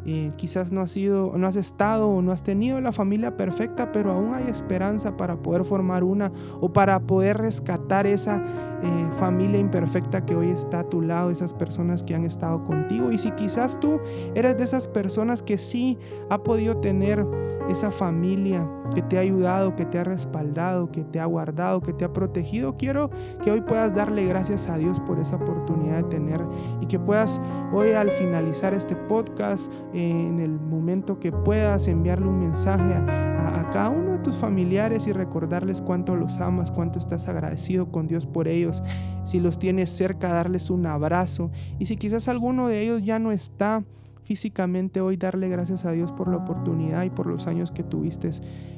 Eh, 0.06 0.32
quizás 0.38 0.72
no 0.72 0.82
has 0.82 0.92
sido, 0.92 1.34
no 1.38 1.46
has 1.46 1.56
estado 1.56 2.10
o 2.10 2.22
no 2.22 2.32
has 2.32 2.42
tenido 2.42 2.80
la 2.82 2.92
familia 2.92 3.36
perfecta, 3.36 3.92
pero 3.92 4.12
aún 4.12 4.34
hay 4.34 4.48
esperanza 4.48 5.18
para 5.18 5.36
poder 5.38 5.66
formar 5.66 6.04
una 6.04 6.32
o 6.62 6.72
para 6.72 7.00
poder 7.00 7.38
rescatar 7.38 8.08
esa 8.08 8.42
eh, 8.82 9.10
familia 9.18 9.60
imperfecta 9.60 10.26
que 10.26 10.36
hoy 10.36 10.50
está 10.50 10.82
a 10.82 10.84
tu 10.84 11.02
lado, 11.02 11.32
esas 11.32 11.54
personas 11.54 12.04
que 12.04 12.16
han 12.16 12.26
estado 12.26 12.64
contigo. 12.64 13.12
Y 13.12 13.18
si 13.18 13.32
quizás 13.32 13.80
tú 13.80 14.00
eres 14.36 14.58
de 14.58 14.64
esas 14.64 14.88
personas 14.88 15.42
que 15.44 15.58
sí 15.58 15.98
ha 16.30 16.38
podido 16.44 16.78
tener 16.78 17.26
esa 17.70 17.92
familia 17.92 18.68
que 18.96 19.02
te 19.04 19.18
ha 19.18 19.22
ayudado, 19.22 19.76
que 19.76 19.86
te 19.86 20.00
ha 20.00 20.04
respaldado, 20.04 20.92
que 20.92 21.04
te 21.04 21.20
ha 21.20 21.26
guardado, 21.26 21.82
que 21.82 21.94
te 21.94 22.06
ha 22.06 22.12
protegido, 22.12 22.76
quiero 22.78 23.10
que 23.44 23.52
hoy 23.52 23.62
puedas 23.62 23.94
darle 23.94 24.26
gracias 24.26 24.68
a 24.68 24.78
Dios 24.78 25.00
por 25.02 25.20
esa 25.20 25.36
oportunidad 25.36 25.98
de 25.98 26.04
tener 26.04 26.42
y 26.82 26.88
que 26.88 27.00
puedas 27.00 27.40
hoy 27.72 27.92
al 27.92 28.12
finalizar 28.12 28.74
este 28.74 28.96
podcast, 28.96 29.72
en 29.94 30.40
el 30.40 30.60
momento 30.60 31.20
que 31.20 31.32
puedas 31.32 31.88
enviarle 31.88 32.28
un 32.28 32.40
mensaje 32.40 32.94
a 32.94 33.39
cada 33.72 33.90
uno 33.90 34.14
de 34.14 34.20
tus 34.20 34.36
familiares 34.36 35.08
y 35.08 35.14
recordarles 35.14 35.82
cuánto 35.82 36.16
los 36.16 36.40
amas, 36.40 36.72
cuánto 36.72 37.00
estás 37.00 37.28
agradecido 37.28 37.92
con 37.92 38.08
Dios 38.08 38.26
por 38.26 38.48
ellos 38.48 38.84
si 39.30 39.40
los 39.40 39.60
tienes 39.60 39.92
cerca, 39.92 40.34
darles 40.34 40.70
un 40.70 40.88
abrazo. 40.88 41.52
Y 41.78 41.86
si 41.86 41.98
quizás 41.98 42.28
alguno 42.28 42.68
de 42.68 42.82
ellos 42.82 43.04
ya 43.04 43.20
no 43.20 43.32
está 43.32 43.84
físicamente 44.24 45.02
hoy, 45.02 45.18
darle 45.18 45.50
gracias 45.50 45.86
a 45.86 45.92
Dios 45.92 46.12
por 46.12 46.30
la 46.30 46.38
oportunidad 46.38 47.04
y 47.04 47.10
por 47.10 47.28
los 47.28 47.48
años 47.48 47.72
que 47.72 47.84
tuviste 47.84 48.30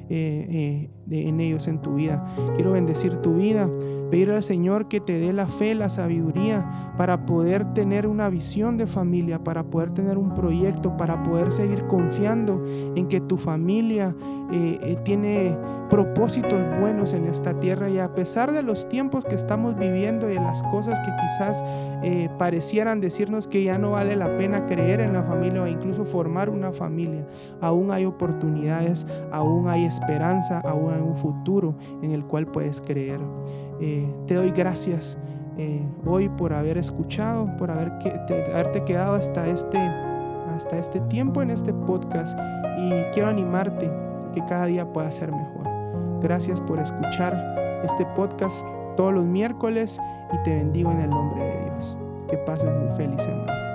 eh, 0.09 0.89
eh, 1.09 1.27
en 1.27 1.39
ellos 1.39 1.67
en 1.67 1.81
tu 1.81 1.95
vida. 1.95 2.23
Quiero 2.55 2.73
bendecir 2.73 3.15
tu 3.17 3.35
vida, 3.35 3.69
pedir 4.11 4.29
al 4.29 4.43
Señor 4.43 4.87
que 4.87 4.99
te 4.99 5.17
dé 5.17 5.33
la 5.33 5.47
fe, 5.47 5.73
la 5.73 5.89
sabiduría 5.89 6.93
para 6.97 7.25
poder 7.25 7.73
tener 7.73 8.05
una 8.05 8.29
visión 8.29 8.77
de 8.77 8.85
familia, 8.85 9.39
para 9.39 9.63
poder 9.63 9.91
tener 9.91 10.17
un 10.17 10.35
proyecto, 10.35 10.95
para 10.97 11.23
poder 11.23 11.51
seguir 11.51 11.87
confiando 11.87 12.63
en 12.95 13.07
que 13.07 13.21
tu 13.21 13.37
familia 13.37 14.13
eh, 14.51 14.97
tiene 15.03 15.57
propósitos 15.89 16.61
buenos 16.79 17.13
en 17.13 17.25
esta 17.25 17.59
tierra 17.59 17.89
y 17.89 17.99
a 17.99 18.13
pesar 18.13 18.51
de 18.51 18.61
los 18.61 18.87
tiempos 18.87 19.25
que 19.25 19.35
estamos 19.35 19.77
viviendo 19.77 20.29
y 20.29 20.35
de 20.35 20.41
las 20.41 20.61
cosas 20.63 20.99
que 20.99 21.11
quizás 21.11 21.63
parecieran 22.37 23.01
decirnos 23.01 23.47
que 23.47 23.63
ya 23.63 23.77
no 23.77 23.91
vale 23.91 24.15
la 24.15 24.37
pena 24.37 24.65
creer 24.65 25.01
en 25.01 25.13
la 25.13 25.23
familia 25.23 25.63
o 25.63 25.67
incluso 25.67 26.05
formar 26.05 26.49
una 26.49 26.71
familia, 26.71 27.25
aún 27.59 27.91
hay 27.91 28.05
oportunidades, 28.05 29.05
aún 29.31 29.67
hay 29.67 29.85
esperanza 29.85 30.61
aún 30.61 30.93
en 30.93 31.03
un 31.03 31.15
futuro 31.15 31.75
en 32.01 32.11
el 32.11 32.25
cual 32.25 32.47
puedes 32.47 32.81
creer. 32.81 33.19
Eh, 33.81 34.07
te 34.27 34.35
doy 34.35 34.51
gracias 34.51 35.17
eh, 35.57 35.81
hoy 36.05 36.29
por 36.29 36.53
haber 36.53 36.77
escuchado, 36.77 37.49
por 37.57 37.71
haber 37.71 37.91
haberte 38.53 38.83
quedado 38.83 39.15
hasta 39.15 39.47
este, 39.47 39.79
hasta 40.55 40.77
este 40.77 40.99
tiempo 41.01 41.41
en 41.41 41.49
este 41.49 41.73
podcast 41.73 42.37
y 42.77 42.89
quiero 43.13 43.29
animarte 43.29 43.91
que 44.33 44.45
cada 44.45 44.65
día 44.65 44.85
pueda 44.91 45.11
ser 45.11 45.31
mejor. 45.31 45.67
Gracias 46.21 46.61
por 46.61 46.79
escuchar 46.79 47.35
este 47.83 48.05
podcast 48.15 48.65
todos 48.95 49.13
los 49.13 49.25
miércoles 49.25 49.99
y 50.31 50.43
te 50.43 50.55
bendigo 50.55 50.91
en 50.91 51.01
el 51.01 51.09
nombre 51.09 51.43
de 51.43 51.63
Dios. 51.63 51.97
Que 52.29 52.37
pases 52.37 52.69
muy 52.79 52.95
feliz 52.95 53.23
semana. 53.23 53.70